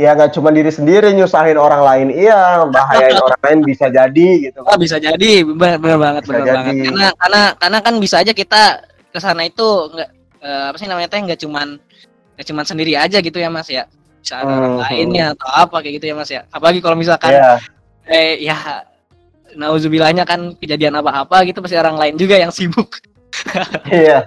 Ya 0.00 0.16
nggak 0.16 0.32
cuma 0.32 0.48
diri 0.48 0.72
sendiri 0.72 1.12
nyusahin 1.12 1.60
orang 1.60 1.84
lain, 1.84 2.08
iya 2.08 2.64
bahayain 2.72 3.20
orang 3.26 3.42
lain 3.44 3.60
bisa 3.68 3.92
jadi 3.92 4.28
gitu. 4.48 4.64
Oh, 4.64 4.80
bisa 4.80 4.96
jadi, 4.96 5.44
benar, 5.44 5.76
benar 5.76 5.98
banget, 6.00 6.22
benar 6.24 6.44
banget. 6.56 6.72
Karena 6.88 7.08
karena 7.20 7.42
karena 7.60 7.78
kan 7.84 7.94
bisa 8.00 8.16
aja 8.24 8.32
kita 8.32 8.80
ke 9.12 9.18
sana 9.20 9.44
itu 9.44 9.68
nggak 9.92 10.19
uh, 10.40 10.72
apa 10.72 10.76
sih 10.80 10.88
namanya 10.88 11.08
teh 11.08 11.20
nggak 11.20 11.40
cuman 11.40 11.76
nggak 12.36 12.46
cuman 12.48 12.64
sendiri 12.64 12.96
aja 12.96 13.20
gitu 13.20 13.38
ya 13.38 13.48
mas 13.52 13.68
ya. 13.68 13.84
Bisa 14.20 14.44
ada 14.44 14.52
hmm. 14.52 14.58
orang 14.60 14.76
lainnya 14.84 15.24
atau 15.32 15.48
apa 15.48 15.76
kayak 15.80 15.94
gitu 16.00 16.06
ya 16.12 16.14
mas 16.16 16.30
ya. 16.32 16.42
Apalagi 16.52 16.80
kalau 16.84 16.96
misalkan 16.96 17.32
yeah. 17.36 17.58
eh 18.08 18.40
ya 18.40 18.84
nauzubillahnya 19.56 20.24
kan 20.24 20.54
kejadian 20.56 20.98
apa-apa 20.98 21.42
gitu 21.48 21.60
pasti 21.64 21.76
orang 21.76 21.96
lain 21.96 22.14
juga 22.16 22.36
yang 22.40 22.52
sibuk. 22.52 23.00
Iya. 23.88 24.26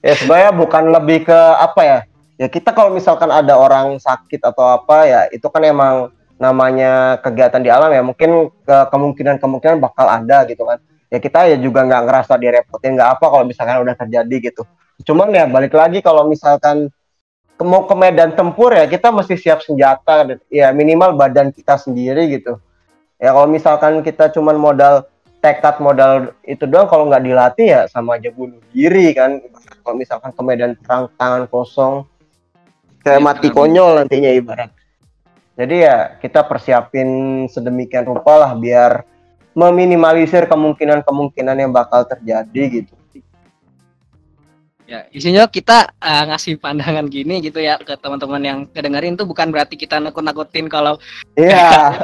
Ya 0.00 0.14
sebenarnya 0.14 0.52
bukan 0.54 0.94
lebih 0.94 1.28
ke 1.28 1.38
apa 1.58 1.80
ya? 1.82 1.98
Ya 2.40 2.46
kita 2.48 2.72
kalau 2.72 2.94
misalkan 2.94 3.28
ada 3.28 3.52
orang 3.58 4.00
sakit 4.00 4.40
atau 4.40 4.78
apa 4.78 5.04
ya 5.04 5.20
itu 5.28 5.44
kan 5.50 5.60
emang 5.66 6.08
namanya 6.40 7.20
kegiatan 7.20 7.60
di 7.60 7.68
alam 7.68 7.92
ya. 7.92 8.02
Mungkin 8.02 8.50
ke 8.64 8.76
kemungkinan 8.88 9.36
kemungkinan 9.42 9.82
bakal 9.82 10.06
ada 10.08 10.46
gitu 10.48 10.64
kan. 10.64 10.80
Ya 11.10 11.18
kita 11.18 11.50
ya 11.50 11.58
juga 11.58 11.82
nggak 11.84 12.02
ngerasa 12.06 12.38
direpotin 12.38 12.94
nggak 12.96 13.18
apa 13.18 13.26
kalau 13.26 13.44
misalkan 13.44 13.82
udah 13.82 13.94
terjadi 13.98 14.36
gitu 14.50 14.62
Cuman 15.04 15.32
ya 15.32 15.48
balik 15.48 15.72
lagi 15.72 16.04
kalau 16.04 16.28
misalkan 16.28 16.92
ke, 17.56 17.64
mau 17.64 17.84
ke 17.88 17.94
medan 17.96 18.36
tempur 18.36 18.72
ya 18.72 18.84
kita 18.88 19.08
mesti 19.12 19.36
siap 19.36 19.64
senjata 19.64 20.36
ya 20.52 20.72
minimal 20.72 21.16
badan 21.16 21.52
kita 21.52 21.80
sendiri 21.80 22.28
gitu. 22.36 22.60
Ya 23.20 23.36
kalau 23.36 23.48
misalkan 23.48 24.00
kita 24.00 24.32
cuman 24.32 24.56
modal 24.56 25.04
tekad 25.40 25.80
modal 25.80 26.36
itu 26.44 26.68
doang 26.68 26.88
kalau 26.88 27.08
nggak 27.08 27.24
dilatih 27.24 27.66
ya 27.68 27.82
sama 27.88 28.20
aja 28.20 28.32
bunuh 28.32 28.60
diri 28.72 29.12
kan. 29.16 29.40
Kalau 29.80 29.96
misalkan 29.96 30.30
ke 30.36 30.42
medan 30.44 30.76
perang 30.76 31.08
tangan 31.16 31.44
kosong 31.48 32.04
kayak 33.00 33.20
ya, 33.20 33.24
mati 33.24 33.48
konyol 33.48 34.04
nantinya 34.04 34.28
ibarat. 34.32 34.70
Jadi 35.56 35.84
ya 35.84 36.16
kita 36.20 36.44
persiapin 36.44 37.44
sedemikian 37.48 38.08
rupa 38.08 38.40
lah 38.40 38.52
biar 38.56 39.04
meminimalisir 39.52 40.48
kemungkinan-kemungkinan 40.48 41.56
yang 41.60 41.72
bakal 41.72 42.06
terjadi 42.08 42.80
gitu 42.80 42.99
ya 44.90 45.06
isinya 45.14 45.46
kita 45.46 45.94
uh, 46.02 46.34
ngasih 46.34 46.58
pandangan 46.58 47.06
gini 47.06 47.38
gitu 47.38 47.62
ya 47.62 47.78
ke 47.78 47.94
teman-teman 47.94 48.42
yang 48.42 48.58
kedengerin 48.74 49.14
tuh 49.14 49.22
bukan 49.22 49.54
berarti 49.54 49.78
kita 49.78 50.02
nakut-nakutin 50.02 50.66
kalau 50.66 50.98
iya. 51.38 51.94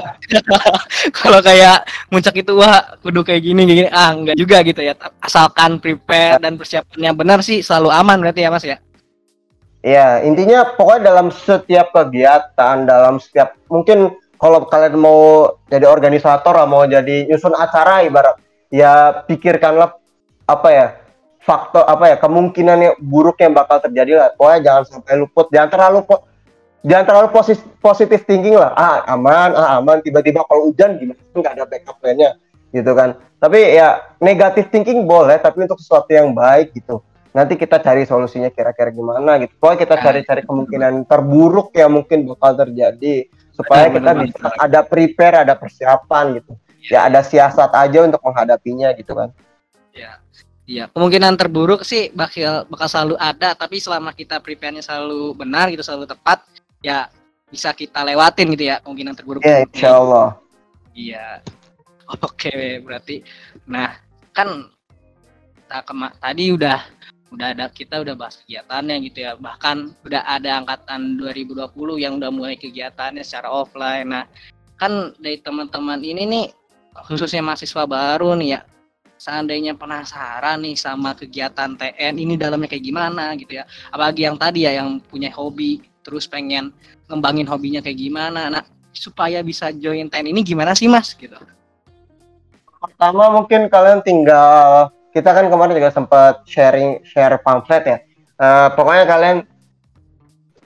kalau 1.18 1.42
kayak 1.42 1.83
muncak 2.14 2.38
itu 2.38 2.55
wah 2.55 2.94
kudu 3.03 3.27
kayak 3.27 3.42
gini 3.42 3.66
gini. 3.66 3.90
Ah 3.90 4.14
enggak 4.14 4.38
juga 4.38 4.62
gitu 4.62 4.87
ya. 4.87 4.94
Asalkan 5.18 5.83
prepare 5.83 6.38
dan 6.38 6.55
persiapannya 6.55 7.11
benar 7.18 7.38
sih 7.42 7.59
selalu 7.59 7.90
aman 7.90 8.22
berarti 8.22 8.46
ya 8.46 8.55
mas 8.55 8.62
ya? 8.62 8.79
Iya, 9.83 10.22
intinya 10.27 10.66
pokoknya 10.75 11.14
dalam 11.14 11.31
setiap 11.31 11.90
kegiatan, 11.94 12.87
dalam 12.87 13.18
setiap 13.18 13.55
mungkin 13.66 14.14
kalau 14.38 14.66
kalian 14.66 14.99
mau 14.99 15.51
jadi 15.70 15.87
organisator, 15.90 16.55
mau 16.70 16.87
jadi 16.87 17.27
nyusun 17.31 17.55
acara 17.55 18.03
ibarat, 18.03 18.35
ya 18.70 19.22
pikirkanlah 19.27 19.94
apa 20.46 20.68
ya 20.70 20.87
faktor 21.46 21.87
apa 21.87 22.11
ya 22.11 22.16
kemungkinan 22.18 22.78
yang 22.82 22.94
buruk 22.98 23.38
yang 23.38 23.54
bakal 23.54 23.78
terjadi 23.78 24.18
lah. 24.18 24.28
Pokoknya 24.35 24.61
jangan 24.66 24.82
sampai 24.98 25.14
luput 25.14 25.46
jangan 25.54 25.70
terlalu 25.70 25.98
po 26.02 26.26
jangan 26.82 27.04
terlalu 27.06 27.28
positif 27.30 27.62
positif 27.78 28.26
thinking 28.26 28.59
lah. 28.59 28.74
Ah 28.74 29.06
aman 29.14 29.54
ah 29.54 29.78
aman. 29.78 30.02
Tiba-tiba 30.02 30.42
kalau 30.42 30.74
hujan 30.74 30.98
gimana? 30.98 31.22
Nggak 31.38 31.52
ada 31.54 31.64
backup 31.70 31.96
plan-nya 32.02 32.35
gitu 32.74 32.90
kan. 32.98 33.14
Tapi 33.38 33.78
ya 33.78 34.02
negatif 34.18 34.74
thinking 34.74 35.06
boleh 35.06 35.38
tapi 35.38 35.62
untuk 35.62 35.78
sesuatu 35.78 36.11
yang 36.11 36.35
baik 36.35 36.74
gitu. 36.74 36.98
Nanti 37.30 37.54
kita 37.54 37.78
cari 37.78 38.02
solusinya 38.02 38.50
kira-kira 38.50 38.90
gimana 38.90 39.38
gitu. 39.38 39.54
Pokoknya 39.62 39.78
kita 39.87 39.96
cari-cari 40.02 40.42
kemungkinan 40.42 41.06
terburuk 41.06 41.70
yang 41.78 41.94
mungkin 41.94 42.26
bakal 42.26 42.66
terjadi 42.66 43.30
supaya 43.54 43.87
kita 43.87 44.11
bisa 44.18 44.46
ada 44.59 44.80
prepare 44.82 45.46
ada 45.46 45.54
persiapan 45.54 46.42
gitu. 46.42 46.59
Ya 46.90 47.06
ada 47.06 47.22
siasat 47.22 47.70
aja 47.70 48.02
untuk 48.02 48.18
menghadapinya 48.26 48.90
gitu 48.98 49.14
kan. 49.14 49.30
Ya 49.94 50.25
Iya, 50.66 50.90
kemungkinan 50.90 51.38
terburuk 51.38 51.87
sih 51.87 52.11
bakal 52.11 52.66
bakal 52.66 52.90
selalu 52.90 53.14
ada, 53.22 53.55
tapi 53.55 53.79
selama 53.79 54.11
kita 54.11 54.42
prepare-nya 54.42 54.83
selalu 54.83 55.38
benar 55.38 55.70
gitu, 55.70 55.87
selalu 55.87 56.11
tepat, 56.11 56.42
ya 56.83 57.07
bisa 57.46 57.70
kita 57.70 58.02
lewatin 58.02 58.50
gitu 58.50 58.74
ya 58.74 58.83
kemungkinan 58.83 59.14
terburuk. 59.14 59.46
Iya, 59.46 59.62
insya 59.62 59.90
Allah. 59.94 60.29
Iya. 60.90 61.26
Oke, 62.18 62.83
berarti, 62.83 63.22
nah 63.66 63.94
kan 64.35 64.66
kita 65.55 65.87
kema 65.87 66.09
tadi 66.18 66.44
udah 66.50 66.79
udah 67.35 67.46
ada 67.50 67.66
kita 67.70 68.02
udah 68.02 68.14
bahas 68.18 68.42
kegiatannya 68.42 68.96
gitu 69.07 69.22
ya, 69.22 69.38
bahkan 69.38 69.94
udah 70.02 70.22
ada 70.26 70.62
angkatan 70.62 71.14
2020 71.18 71.70
yang 71.98 72.18
udah 72.18 72.31
mulai 72.35 72.59
kegiatannya 72.59 73.22
secara 73.22 73.55
offline. 73.55 74.11
Nah, 74.11 74.26
kan 74.79 75.14
dari 75.22 75.38
teman-teman 75.38 76.02
ini 76.02 76.26
nih 76.26 76.46
khususnya 77.07 77.42
mahasiswa 77.44 77.87
baru 77.87 78.35
nih 78.35 78.59
ya 78.59 78.61
seandainya 79.26 79.74
penasaran 79.74 80.62
nih 80.62 80.78
sama 80.78 81.18
kegiatan 81.18 81.74
TN 81.74 82.14
ini 82.14 82.38
dalamnya 82.38 82.70
kayak 82.70 82.86
gimana 82.86 83.34
gitu 83.34 83.58
ya. 83.58 83.66
Apalagi 83.90 84.22
yang 84.22 84.38
tadi 84.38 84.70
ya 84.70 84.78
yang 84.78 85.02
punya 85.02 85.34
hobi 85.34 85.82
terus 86.06 86.30
pengen 86.30 86.70
ngembangin 87.10 87.50
hobinya 87.50 87.82
kayak 87.82 87.98
gimana. 87.98 88.46
Nah 88.46 88.62
supaya 88.94 89.42
bisa 89.42 89.74
join 89.74 90.06
TN 90.06 90.30
ini 90.30 90.46
gimana 90.46 90.78
sih 90.78 90.86
mas? 90.86 91.10
Gitu. 91.18 91.34
Pertama 92.78 93.34
mungkin 93.34 93.66
kalian 93.66 94.06
tinggal 94.06 94.94
kita 95.10 95.34
kan 95.34 95.50
kemarin 95.50 95.74
juga 95.74 95.90
sempat 95.90 96.46
sharing 96.46 97.02
share 97.02 97.42
pamflet 97.42 97.82
ya. 97.82 97.98
Uh, 98.38 98.68
pokoknya 98.78 99.10
kalian 99.10 99.36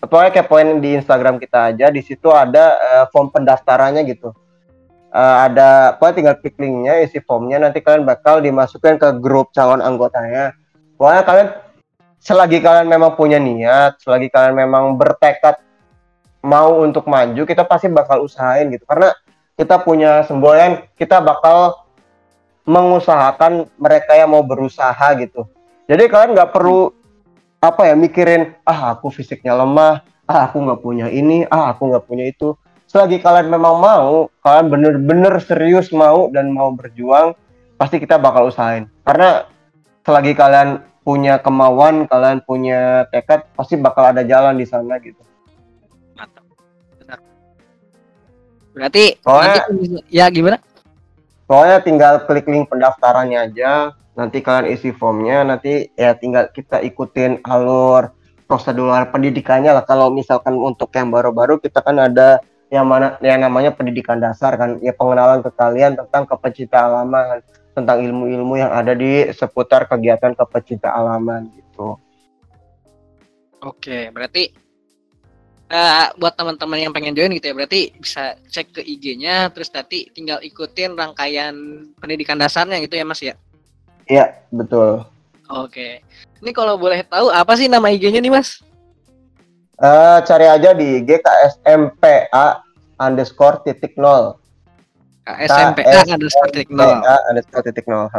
pokoknya 0.04 0.30
kayak 0.36 0.48
poin 0.52 0.68
di 0.84 1.00
Instagram 1.00 1.40
kita 1.40 1.72
aja. 1.72 1.88
Di 1.88 2.04
situ 2.04 2.28
ada 2.28 2.76
uh, 2.76 3.04
form 3.08 3.32
pendaftarannya 3.32 4.04
gitu 4.04 4.36
uh, 5.12 5.36
ada 5.46 5.94
apa 5.98 6.14
tinggal 6.14 6.38
klik 6.38 6.56
linknya 6.56 7.04
isi 7.04 7.22
formnya 7.22 7.60
nanti 7.62 7.82
kalian 7.84 8.06
bakal 8.06 8.40
dimasukkan 8.40 8.96
ke 8.96 9.08
grup 9.18 9.52
calon 9.52 9.82
anggotanya 9.82 10.54
pokoknya 10.96 11.22
kalian 11.26 11.48
selagi 12.20 12.60
kalian 12.60 12.86
memang 12.86 13.16
punya 13.16 13.40
niat, 13.40 13.96
selagi 14.04 14.28
kalian 14.28 14.54
memang 14.54 14.94
bertekad 15.00 15.56
mau 16.44 16.84
untuk 16.84 17.08
maju, 17.08 17.42
kita 17.48 17.64
pasti 17.64 17.88
bakal 17.88 18.24
usahain 18.24 18.68
gitu. 18.68 18.84
Karena 18.84 19.12
kita 19.56 19.80
punya 19.80 20.24
semboyan, 20.28 20.84
kita 20.96 21.20
bakal 21.20 21.84
mengusahakan 22.68 23.66
mereka 23.80 24.14
yang 24.14 24.30
mau 24.30 24.44
berusaha 24.44 25.16
gitu. 25.16 25.48
Jadi 25.88 26.06
kalian 26.06 26.36
nggak 26.36 26.52
perlu 26.54 26.92
apa 27.60 27.92
ya 27.92 27.94
mikirin 27.96 28.56
ah 28.62 28.94
aku 28.94 29.10
fisiknya 29.10 29.56
lemah, 29.56 30.04
ah 30.28 30.40
aku 30.48 30.60
nggak 30.60 30.80
punya 30.80 31.06
ini, 31.08 31.44
ah 31.48 31.72
aku 31.72 31.88
nggak 31.88 32.04
punya 32.04 32.28
itu. 32.28 32.54
Selagi 32.90 33.22
kalian 33.22 33.46
memang 33.46 33.78
mau, 33.78 34.26
kalian 34.42 34.66
bener-bener 34.66 35.38
serius 35.38 35.94
mau 35.94 36.26
dan 36.34 36.50
mau 36.50 36.74
berjuang, 36.74 37.38
pasti 37.78 38.02
kita 38.02 38.18
bakal 38.18 38.50
usahain. 38.50 38.90
Karena 39.06 39.46
selagi 40.02 40.34
kalian 40.34 40.82
punya 41.06 41.38
kemauan, 41.38 42.10
kalian 42.10 42.42
punya 42.42 43.06
tekad, 43.14 43.46
pasti 43.54 43.78
bakal 43.78 44.10
ada 44.10 44.26
jalan 44.26 44.58
di 44.58 44.66
sana 44.66 44.98
gitu. 44.98 45.22
Mantap. 46.18 46.42
Benar. 46.98 47.18
Berarti 48.74 49.04
Soalnya, 49.22 49.62
nanti, 49.70 49.86
ya 50.10 50.26
gimana? 50.26 50.58
Soalnya 51.46 51.78
tinggal 51.86 52.26
klik 52.26 52.50
link 52.50 52.66
pendaftarannya 52.74 53.38
aja, 53.54 53.94
nanti 54.18 54.42
kalian 54.42 54.66
isi 54.66 54.90
formnya, 54.90 55.46
nanti 55.46 55.94
ya 55.94 56.18
tinggal 56.18 56.50
kita 56.50 56.82
ikutin 56.82 57.46
alur 57.46 58.10
prosedur 58.50 58.90
pendidikannya 59.14 59.78
lah. 59.78 59.86
Kalau 59.86 60.10
misalkan 60.10 60.58
untuk 60.58 60.90
yang 60.90 61.14
baru-baru 61.14 61.62
kita 61.62 61.86
kan 61.86 62.02
ada 62.02 62.42
yang 62.70 62.86
mana 62.86 63.18
yang 63.18 63.42
namanya 63.42 63.74
pendidikan 63.74 64.22
dasar 64.22 64.54
kan, 64.54 64.78
ya 64.78 64.94
pengenalan 64.94 65.42
ke 65.42 65.50
kalian 65.50 65.98
tentang 65.98 66.22
kepecinta 66.24 66.86
alaman 66.86 67.42
tentang 67.74 67.98
ilmu-ilmu 68.02 68.54
yang 68.58 68.70
ada 68.70 68.94
di 68.94 69.26
seputar 69.34 69.90
kegiatan 69.90 70.34
kepecinta 70.38 70.94
alaman 70.94 71.50
gitu. 71.54 71.98
Oke, 73.60 74.08
berarti 74.14 74.54
uh, 75.68 76.14
buat 76.16 76.34
teman-teman 76.38 76.78
yang 76.88 76.92
pengen 76.94 77.12
join 77.12 77.34
gitu 77.34 77.50
ya, 77.50 77.54
berarti 77.58 77.92
bisa 77.98 78.38
cek 78.48 78.80
ke 78.80 78.82
IG-nya, 78.86 79.50
terus 79.50 79.68
nanti 79.74 80.08
tinggal 80.14 80.38
ikutin 80.40 80.94
rangkaian 80.94 81.54
pendidikan 81.98 82.38
dasarnya 82.38 82.78
gitu 82.80 82.94
ya 82.96 83.04
Mas 83.04 83.20
ya? 83.20 83.34
Iya, 84.08 84.46
betul. 84.50 85.04
Oke. 85.50 86.02
Ini 86.40 86.50
kalau 86.54 86.78
boleh 86.78 87.02
tahu 87.04 87.28
apa 87.30 87.52
sih 87.58 87.66
nama 87.66 87.90
IG-nya 87.90 88.22
nih 88.22 88.32
Mas? 88.32 88.62
Uh, 89.80 90.20
cari 90.28 90.44
aja 90.44 90.76
di 90.76 91.00
IG 91.00 91.24
KSMPA 91.24 92.60
underscore 93.00 93.64
titik 93.64 93.96
nol. 93.96 94.36
KSMPA 95.24 96.04
underscore 96.04 96.52
titik 96.52 96.68
nol. 96.68 97.00
underscore 97.32 97.64
titik 97.64 97.86
nol. 97.88 98.12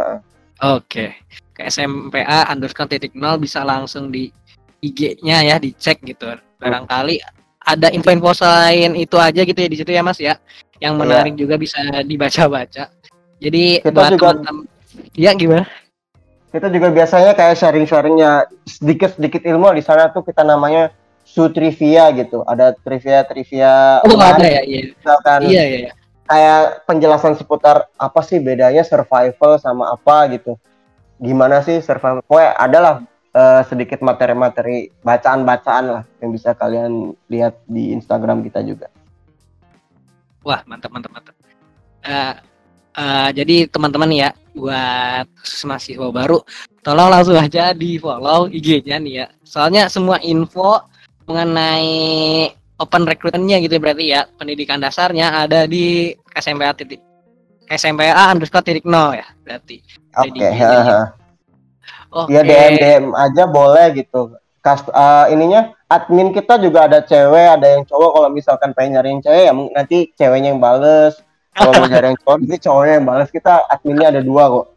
Oke. 0.66 1.22
KSMPA 1.54 2.50
underscore 2.50 2.90
titik 2.90 3.14
nol 3.14 3.38
bisa 3.38 3.62
langsung 3.62 4.10
di 4.10 4.34
IG-nya 4.82 5.46
ya 5.46 5.56
dicek 5.62 6.02
gitu. 6.02 6.34
Barangkali 6.58 7.22
ada 7.62 7.94
info-info 7.94 8.34
selain 8.34 8.98
itu 8.98 9.22
aja 9.22 9.46
gitu 9.46 9.60
ya 9.62 9.70
di 9.70 9.78
situ 9.78 9.92
ya 9.94 10.02
Mas 10.02 10.18
ya. 10.18 10.42
Yang 10.82 10.94
iya. 10.98 11.02
menarik 11.06 11.34
yeah. 11.38 11.42
juga 11.46 11.56
bisa 11.62 11.78
dibaca-baca. 12.02 12.84
Jadi 13.38 13.86
kita 13.86 13.94
buat 13.94 14.18
juga, 14.18 14.34
teman-teman 14.34 14.66
ya 15.14 15.32
gimana? 15.38 15.66
Kita 16.50 16.68
juga 16.74 16.90
biasanya 16.90 17.38
kayak 17.38 17.56
sharing-sharingnya 17.58 18.50
sedikit-sedikit 18.66 19.46
ilmu 19.46 19.78
di 19.78 19.86
sana 19.86 20.10
tuh 20.10 20.26
kita 20.26 20.42
namanya 20.42 20.90
su 21.32 21.48
trivia 21.56 22.12
gitu. 22.12 22.44
Ada 22.44 22.76
trivia-trivia. 22.76 24.04
Oh, 24.04 24.20
ada 24.20 24.44
ya, 24.44 24.62
iya. 24.68 24.92
Misalkan 24.92 25.40
iya, 25.48 25.64
iya, 25.64 25.80
iya 25.88 25.94
kayak 26.32 26.88
penjelasan 26.88 27.36
seputar 27.36 27.92
apa 28.00 28.24
sih 28.24 28.40
bedanya 28.40 28.88
survival 28.88 29.60
sama 29.60 29.92
apa 29.92 30.32
gitu. 30.32 30.56
Gimana 31.20 31.60
sih 31.60 31.84
survival? 31.84 32.24
Pokoknya 32.24 32.56
adalah 32.56 32.94
uh, 33.36 33.62
sedikit 33.68 34.00
materi-materi 34.00 34.88
bacaan-bacaan 35.04 35.86
lah 35.92 36.04
yang 36.24 36.32
bisa 36.32 36.56
kalian 36.56 37.12
lihat 37.28 37.60
di 37.68 37.92
Instagram 37.92 38.48
kita 38.48 38.64
juga. 38.64 38.88
Wah, 40.48 40.64
mantap 40.64 40.90
mantap 40.96 41.12
mantap. 41.12 41.36
Uh, 42.02 42.34
uh, 42.96 43.30
jadi 43.36 43.68
teman-teman 43.68 44.10
ya 44.10 44.30
buat 44.56 45.28
mahasiswa 45.64 46.10
baru 46.12 46.44
tolong 46.82 47.08
langsung 47.14 47.38
aja 47.40 47.72
di 47.78 48.00
follow 48.00 48.48
IG-nya 48.48 48.98
nih 49.04 49.14
ya. 49.20 49.28
Soalnya 49.44 49.92
semua 49.92 50.18
info 50.24 50.80
mengenai 51.26 52.50
open 52.82 53.06
recruitmentnya 53.06 53.62
gitu 53.62 53.78
berarti 53.78 54.10
ya 54.10 54.26
pendidikan 54.38 54.82
dasarnya 54.82 55.46
ada 55.46 55.70
di 55.70 56.16
SMPA 56.34 56.74
titik 56.74 57.02
SMPA 57.72 58.34
underscore 58.36 58.66
titik 58.66 58.84
nol 58.84 59.16
ya 59.16 59.28
berarti. 59.48 59.80
Oke. 60.20 60.44
Okay. 60.44 60.52
Oke. 62.12 62.36
Ya 62.36 62.42
DM 62.44 62.74
DM 62.76 63.06
aja 63.16 63.44
boleh 63.48 63.96
gitu. 63.96 64.36
Kas 64.60 64.84
uh, 64.92 65.26
ininya 65.32 65.72
admin 65.88 66.36
kita 66.36 66.60
juga 66.60 66.86
ada 66.86 67.00
cewek, 67.02 67.48
ada 67.58 67.68
yang 67.72 67.88
cowok. 67.88 68.10
Kalau 68.20 68.30
misalkan 68.30 68.70
pengen 68.76 69.00
nyari 69.00 69.10
yang 69.16 69.24
cewek 69.24 69.44
ya 69.48 69.54
nanti 69.56 69.98
ceweknya 70.20 70.52
yang 70.52 70.60
bales. 70.60 71.16
Kalau 71.56 71.72
mau 71.80 71.88
nyari 71.88 72.12
yang 72.12 72.20
cowok, 72.20 72.38
nanti 72.44 72.58
cowoknya 72.60 72.94
yang 73.00 73.08
bales. 73.08 73.30
Kita 73.32 73.54
adminnya 73.72 74.08
ada 74.12 74.22
dua 74.22 74.44
kok. 74.52 74.68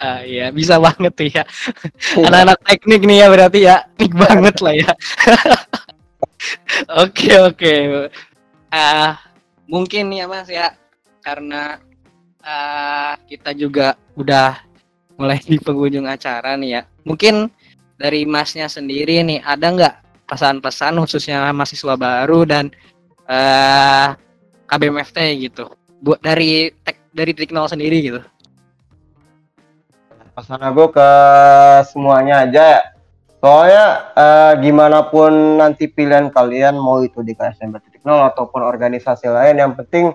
Ah 0.00 0.24
iya, 0.24 0.48
bisa 0.48 0.80
banget 0.80 1.12
tuh 1.12 1.28
ya. 1.28 1.44
Anak-anak 2.16 2.58
teknik 2.64 3.04
nih 3.04 3.16
ya 3.20 3.26
berarti 3.28 3.60
ya. 3.60 3.76
Nik 4.00 4.12
banget 4.24 4.56
lah 4.64 4.74
ya. 4.74 4.90
Oke 7.04 7.36
oke. 7.38 7.72
Uh, 8.70 9.12
mungkin 9.68 10.10
ya 10.14 10.26
Mas 10.26 10.48
ya 10.48 10.72
karena 11.20 11.78
uh, 12.42 13.14
kita 13.28 13.52
juga 13.52 13.94
udah 14.16 14.58
mulai 15.20 15.38
di 15.44 15.60
pengunjung 15.60 16.08
acara 16.08 16.56
nih 16.56 16.80
ya. 16.80 16.82
Mungkin 17.04 17.52
dari 18.00 18.24
Masnya 18.24 18.66
sendiri 18.66 19.20
nih 19.20 19.44
ada 19.44 19.66
nggak 19.68 19.94
pesan-pesan 20.24 20.96
khususnya 21.02 21.50
mahasiswa 21.52 21.94
baru 21.98 22.46
dan 22.48 22.70
uh, 23.28 23.34
eh, 23.34 24.08
KBMFT 24.70 25.18
gitu 25.50 25.68
buat 26.00 26.22
dari 26.22 26.72
tek 26.86 27.02
dari 27.12 27.36
titik 27.36 27.52
nol 27.52 27.68
sendiri 27.68 27.98
gitu. 28.00 28.20
Pesan 30.32 30.62
aku 30.62 30.94
ke 30.94 31.10
semuanya 31.92 32.48
aja 32.48 32.62
ya 32.78 32.82
Soalnya 33.40 34.12
uh, 34.12 34.52
gimana 34.60 35.08
pun 35.08 35.56
nanti 35.56 35.88
pilihan 35.88 36.28
kalian 36.28 36.76
mau 36.76 37.00
itu 37.00 37.24
di 37.24 37.32
KSM 37.32 37.72
Nol 38.04 38.28
ataupun 38.28 38.60
organisasi 38.60 39.32
lain 39.32 39.56
yang 39.56 39.72
penting 39.72 40.12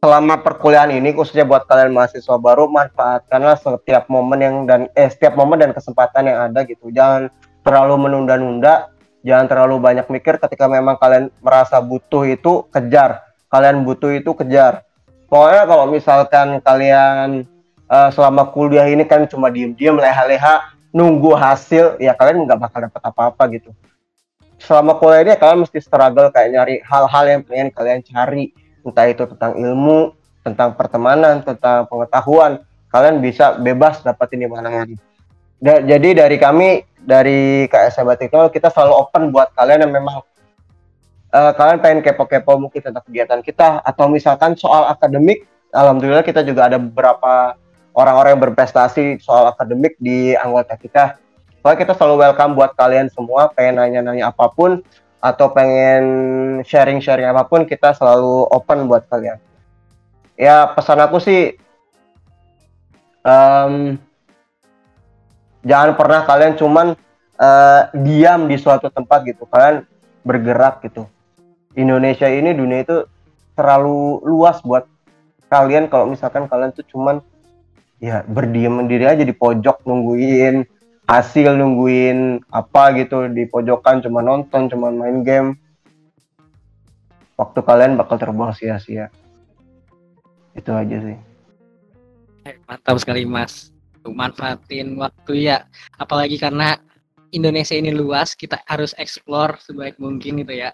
selama 0.00 0.40
perkuliahan 0.40 0.92
ini 0.92 1.12
khususnya 1.12 1.44
buat 1.44 1.68
kalian 1.68 1.92
mahasiswa 1.92 2.36
baru 2.40 2.68
manfaatkanlah 2.68 3.60
setiap 3.60 4.08
momen 4.08 4.40
yang 4.40 4.56
dan 4.64 4.88
eh 4.96 5.08
setiap 5.08 5.36
momen 5.36 5.60
dan 5.60 5.72
kesempatan 5.72 6.28
yang 6.28 6.52
ada 6.52 6.64
gitu. 6.68 6.88
Jangan 6.92 7.32
terlalu 7.64 8.08
menunda-nunda, 8.08 8.92
jangan 9.24 9.48
terlalu 9.48 9.76
banyak 9.80 10.08
mikir 10.08 10.36
ketika 10.40 10.68
memang 10.68 10.96
kalian 10.96 11.32
merasa 11.44 11.80
butuh 11.80 12.24
itu 12.28 12.68
kejar. 12.72 13.24
Kalian 13.52 13.84
butuh 13.84 14.12
itu 14.12 14.36
kejar. 14.36 14.84
Pokoknya 15.28 15.64
kalau 15.64 15.84
misalkan 15.88 16.60
kalian 16.64 17.44
uh, 17.88 18.08
selama 18.12 18.52
kuliah 18.52 18.88
ini 18.88 19.04
kan 19.04 19.28
cuma 19.28 19.48
diem-diem 19.52 19.96
leha-leha 19.96 20.79
nunggu 20.90 21.32
hasil 21.38 21.98
ya 22.02 22.14
kalian 22.18 22.46
nggak 22.46 22.58
bakal 22.58 22.78
dapat 22.86 23.02
apa-apa 23.02 23.42
gitu. 23.54 23.70
Selama 24.60 24.98
kuliah 25.00 25.24
ini 25.24 25.32
kalian 25.40 25.64
mesti 25.64 25.78
struggle 25.80 26.28
kayak 26.28 26.48
nyari 26.52 26.74
hal-hal 26.84 27.24
yang 27.24 27.40
pengen 27.46 27.68
kalian 27.72 28.00
cari. 28.04 28.52
Entah 28.80 29.06
itu 29.08 29.24
tentang 29.28 29.56
ilmu 29.56 30.12
tentang 30.40 30.76
pertemanan 30.76 31.40
tentang 31.40 31.88
pengetahuan. 31.88 32.60
Kalian 32.90 33.22
bisa 33.22 33.54
bebas 33.54 34.02
dapetin 34.02 34.42
di 34.42 34.48
mana-mana 34.50 34.84
jadi 35.60 36.24
dari 36.24 36.36
kami 36.40 36.88
dari 37.04 37.68
KSM 37.68 38.08
Batikno 38.08 38.48
kita 38.48 38.72
selalu 38.72 38.94
open 38.96 39.22
buat 39.28 39.52
kalian 39.52 39.84
yang 39.84 39.92
memang 39.92 40.24
uh, 41.36 41.52
kalian 41.52 41.84
pengen 41.84 42.00
kepo-kepo 42.00 42.56
mungkin 42.56 42.80
tentang 42.80 43.04
kegiatan 43.04 43.40
kita. 43.44 43.84
Atau 43.84 44.08
misalkan 44.08 44.56
soal 44.56 44.88
akademik 44.88 45.44
alhamdulillah 45.76 46.24
kita 46.24 46.40
juga 46.40 46.72
ada 46.72 46.80
beberapa 46.80 47.60
orang-orang 47.94 48.38
yang 48.38 48.42
berprestasi 48.50 49.18
soal 49.20 49.50
akademik 49.50 49.98
di 49.98 50.34
anggota 50.38 50.74
kita. 50.78 51.18
Soalnya 51.60 51.78
kita 51.84 51.92
selalu 51.92 52.24
welcome 52.24 52.56
buat 52.56 52.72
kalian 52.72 53.12
semua, 53.12 53.52
pengen 53.52 53.82
nanya-nanya 53.82 54.32
apa 54.32 54.48
pun 54.48 54.80
atau 55.20 55.52
pengen 55.52 56.04
sharing-sharing 56.64 57.28
apa 57.28 57.44
pun, 57.44 57.68
kita 57.68 57.92
selalu 57.92 58.48
open 58.48 58.88
buat 58.88 59.04
kalian. 59.12 59.36
Ya 60.40 60.64
pesan 60.72 61.04
aku 61.04 61.20
sih, 61.20 61.60
um, 63.20 64.00
jangan 65.60 65.92
pernah 66.00 66.24
kalian 66.24 66.56
cuman 66.56 66.96
uh, 67.36 67.82
diam 67.92 68.48
di 68.48 68.56
suatu 68.56 68.88
tempat 68.88 69.28
gitu, 69.28 69.44
kalian 69.44 69.84
bergerak 70.24 70.80
gitu. 70.88 71.04
Indonesia 71.76 72.26
ini 72.26 72.56
dunia 72.56 72.80
itu 72.82 73.04
terlalu 73.52 74.24
luas 74.24 74.64
buat 74.64 74.88
kalian 75.52 75.92
kalau 75.92 76.08
misalkan 76.08 76.48
kalian 76.48 76.72
tuh 76.72 76.88
cuman 76.88 77.20
ya 78.00 78.24
berdiam 78.24 78.88
diri 78.88 79.04
aja 79.04 79.22
di 79.22 79.36
pojok 79.36 79.84
nungguin 79.84 80.64
hasil 81.10 81.58
nungguin 81.58 82.46
apa 82.54 82.94
gitu 82.94 83.26
di 83.26 83.42
pojokan 83.50 83.98
cuma 83.98 84.22
nonton 84.22 84.70
cuma 84.70 84.94
main 84.94 85.26
game. 85.26 85.58
Waktu 87.34 87.66
kalian 87.66 87.98
bakal 87.98 88.20
terbuang 88.20 88.54
sia-sia. 88.54 89.10
Itu 90.54 90.70
aja 90.70 91.02
sih. 91.02 91.18
Eh, 92.46 92.54
mantap 92.68 93.00
sekali 93.02 93.26
mas. 93.26 93.74
Manfaatin 94.06 94.94
waktu 95.00 95.50
ya. 95.50 95.66
Apalagi 95.98 96.36
karena 96.38 96.78
Indonesia 97.32 97.74
ini 97.74 97.90
luas, 97.90 98.36
kita 98.36 98.60
harus 98.68 98.92
explore 99.00 99.56
sebaik 99.64 99.96
mungkin 99.98 100.44
gitu 100.44 100.52
ya. 100.52 100.70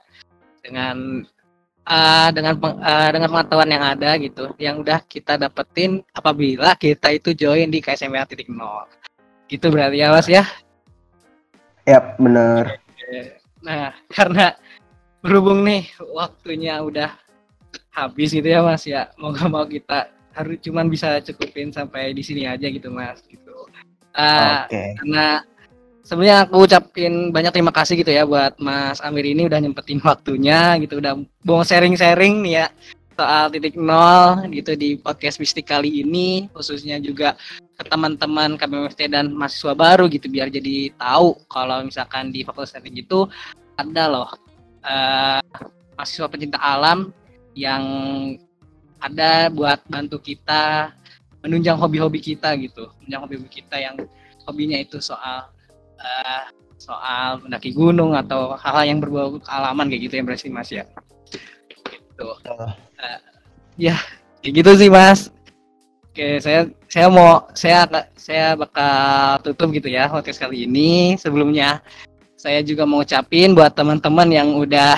Dengan 0.61 1.23
uh, 1.87 2.29
dengan 2.35 2.55
peng, 2.59 2.77
uh, 2.83 3.09
dengan 3.15 3.29
pengetahuan 3.31 3.71
yang 3.71 3.85
ada 3.87 4.11
gitu, 4.19 4.45
yang 4.59 4.83
udah 4.83 5.01
kita 5.07 5.39
dapetin 5.39 6.03
apabila 6.13 6.75
kita 6.75 7.15
itu 7.15 7.33
join 7.33 7.71
di 7.71 7.79
KSMA 7.79 8.27
titik 8.27 8.51
nol. 8.51 8.85
Gitu 9.47 9.71
berarti 9.71 10.03
ya 10.03 10.11
Mas 10.11 10.27
ya? 10.27 10.45
Yap, 11.87 12.19
bener. 12.19 12.83
Nah, 13.63 13.95
karena 14.17 14.59
berhubung 15.23 15.63
nih 15.63 15.87
waktunya 16.11 16.83
udah 16.83 17.15
habis 17.95 18.35
gitu 18.35 18.47
ya 18.47 18.61
Mas 18.61 18.85
ya, 18.85 19.09
mau 19.17 19.33
gak 19.33 19.49
mau 19.49 19.65
kita 19.65 20.11
harus 20.37 20.61
cuman 20.61 20.93
bisa 20.93 21.17
cukupin 21.25 21.73
sampai 21.73 22.13
di 22.13 22.21
sini 22.21 22.45
aja 22.45 22.69
gitu 22.69 22.93
Mas 22.93 23.25
gitu. 23.25 23.71
Uh, 24.13 24.67
okay. 24.69 24.93
Karena 25.01 25.41
sebenarnya 26.07 26.47
aku 26.47 26.71
ucapin 26.71 27.35
banyak 27.35 27.51
terima 27.51 27.75
kasih 27.75 27.99
gitu 27.99 28.15
ya 28.15 28.23
buat 28.23 28.55
Mas 28.63 29.03
Amir 29.03 29.27
ini 29.27 29.51
udah 29.51 29.59
nyempetin 29.59 29.99
waktunya 30.07 30.79
gitu 30.79 31.03
udah 31.03 31.19
mau 31.43 31.67
sharing-sharing 31.67 32.47
nih 32.47 32.63
ya 32.63 32.67
soal 33.19 33.51
titik 33.51 33.75
nol 33.75 34.47
gitu 34.55 34.79
di 34.79 34.95
podcast 34.95 35.43
mistik 35.43 35.67
kali 35.67 36.07
ini 36.07 36.47
khususnya 36.55 37.03
juga 37.03 37.35
ke 37.75 37.83
teman-teman 37.91 38.55
KBMFT 38.55 39.11
dan 39.11 39.35
mahasiswa 39.35 39.75
baru 39.75 40.07
gitu 40.07 40.31
biar 40.31 40.47
jadi 40.47 40.95
tahu 40.95 41.43
kalau 41.51 41.83
misalkan 41.83 42.31
di 42.31 42.47
fakultas 42.47 42.77
teknik 42.77 43.09
itu 43.11 43.27
ada 43.75 44.05
loh 44.07 44.31
uh, 44.87 45.43
mahasiswa 45.99 46.31
pencinta 46.31 46.63
alam 46.63 47.11
yang 47.59 47.83
ada 49.03 49.51
buat 49.51 49.83
bantu 49.91 50.23
kita 50.23 50.95
menunjang 51.43 51.81
hobi-hobi 51.81 52.21
kita 52.23 52.55
gitu 52.63 52.95
menunjang 53.03 53.21
hobi-hobi 53.27 53.51
kita 53.51 53.77
yang 53.81 53.97
hobinya 54.47 54.79
itu 54.79 55.03
soal 55.03 55.57
uh, 56.01 56.45
soal 56.77 57.41
mendaki 57.43 57.73
gunung 57.73 58.13
atau 58.13 58.55
hal-hal 58.55 58.85
yang 58.97 58.99
berbau 59.01 59.41
kealaman 59.43 59.89
kayak 59.89 60.03
gitu 60.09 60.15
ya 60.21 60.23
berarti 60.23 60.49
mas 60.53 60.71
ya. 60.71 60.85
Gitu. 61.89 62.29
Uh, 62.47 62.73
ya 63.77 63.97
kayak 64.41 64.53
gitu 64.63 64.71
sih 64.77 64.91
mas. 64.93 65.33
Oke 66.13 66.41
saya 66.41 66.71
saya 66.89 67.07
mau 67.13 67.45
saya 67.53 67.85
saya 68.17 68.57
bakal 68.57 69.45
tutup 69.45 69.69
gitu 69.77 69.89
ya 69.93 70.09
podcast 70.09 70.41
kali 70.41 70.65
ini. 70.65 71.17
Sebelumnya 71.21 71.85
saya 72.37 72.61
juga 72.65 72.85
mau 72.89 73.05
ucapin 73.05 73.53
buat 73.53 73.73
teman-teman 73.73 74.29
yang 74.33 74.49
udah 74.57 74.97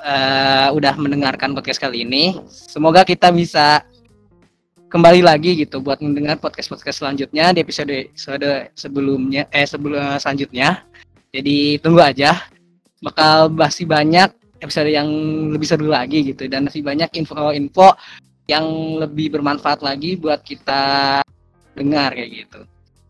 uh, 0.00 0.68
udah 0.72 0.94
mendengarkan 0.96 1.52
podcast 1.52 1.80
kali 1.80 2.04
ini. 2.04 2.36
Semoga 2.48 3.04
kita 3.04 3.32
bisa 3.32 3.84
kembali 4.88 5.20
lagi 5.20 5.52
gitu 5.52 5.84
buat 5.84 6.00
mendengar 6.00 6.40
podcast-podcast 6.40 7.04
selanjutnya 7.04 7.52
di 7.52 7.60
episode 7.60 8.08
episode 8.08 8.72
sebelumnya 8.72 9.44
eh 9.52 9.68
sebelum 9.68 10.16
selanjutnya. 10.16 10.82
Jadi 11.28 11.76
tunggu 11.84 12.00
aja. 12.00 12.48
Bakal 12.98 13.52
masih 13.52 13.84
banyak 13.86 14.32
episode 14.58 14.90
yang 14.90 15.06
lebih 15.54 15.68
seru 15.68 15.86
lagi 15.86 16.34
gitu 16.34 16.50
dan 16.50 16.66
masih 16.66 16.82
banyak 16.82 17.12
info-info 17.14 17.94
yang 18.48 18.64
lebih 18.98 19.38
bermanfaat 19.38 19.84
lagi 19.84 20.16
buat 20.18 20.40
kita 20.42 21.20
dengar 21.76 22.16
kayak 22.16 22.30
gitu. 22.42 22.60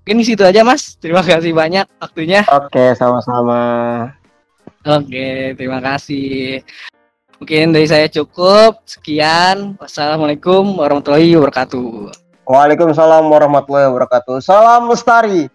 Mungkin 0.04 0.26
situ 0.26 0.42
aja 0.44 0.66
Mas. 0.66 0.98
Terima 0.98 1.22
kasih 1.22 1.54
banyak 1.54 1.86
waktunya. 2.02 2.42
Oke, 2.52 2.92
sama-sama. 2.98 3.60
Oke, 4.84 5.54
terima 5.54 5.78
kasih. 5.80 6.60
Mungkin 7.38 7.70
dari 7.70 7.86
saya 7.86 8.10
cukup. 8.10 8.82
Sekian. 8.82 9.78
Wassalamualaikum 9.78 10.74
warahmatullahi 10.74 11.38
wabarakatuh. 11.38 12.10
Waalaikumsalam 12.48 13.30
warahmatullahi 13.30 13.86
wabarakatuh. 13.94 14.42
Salam 14.42 14.90
lestari. 14.90 15.46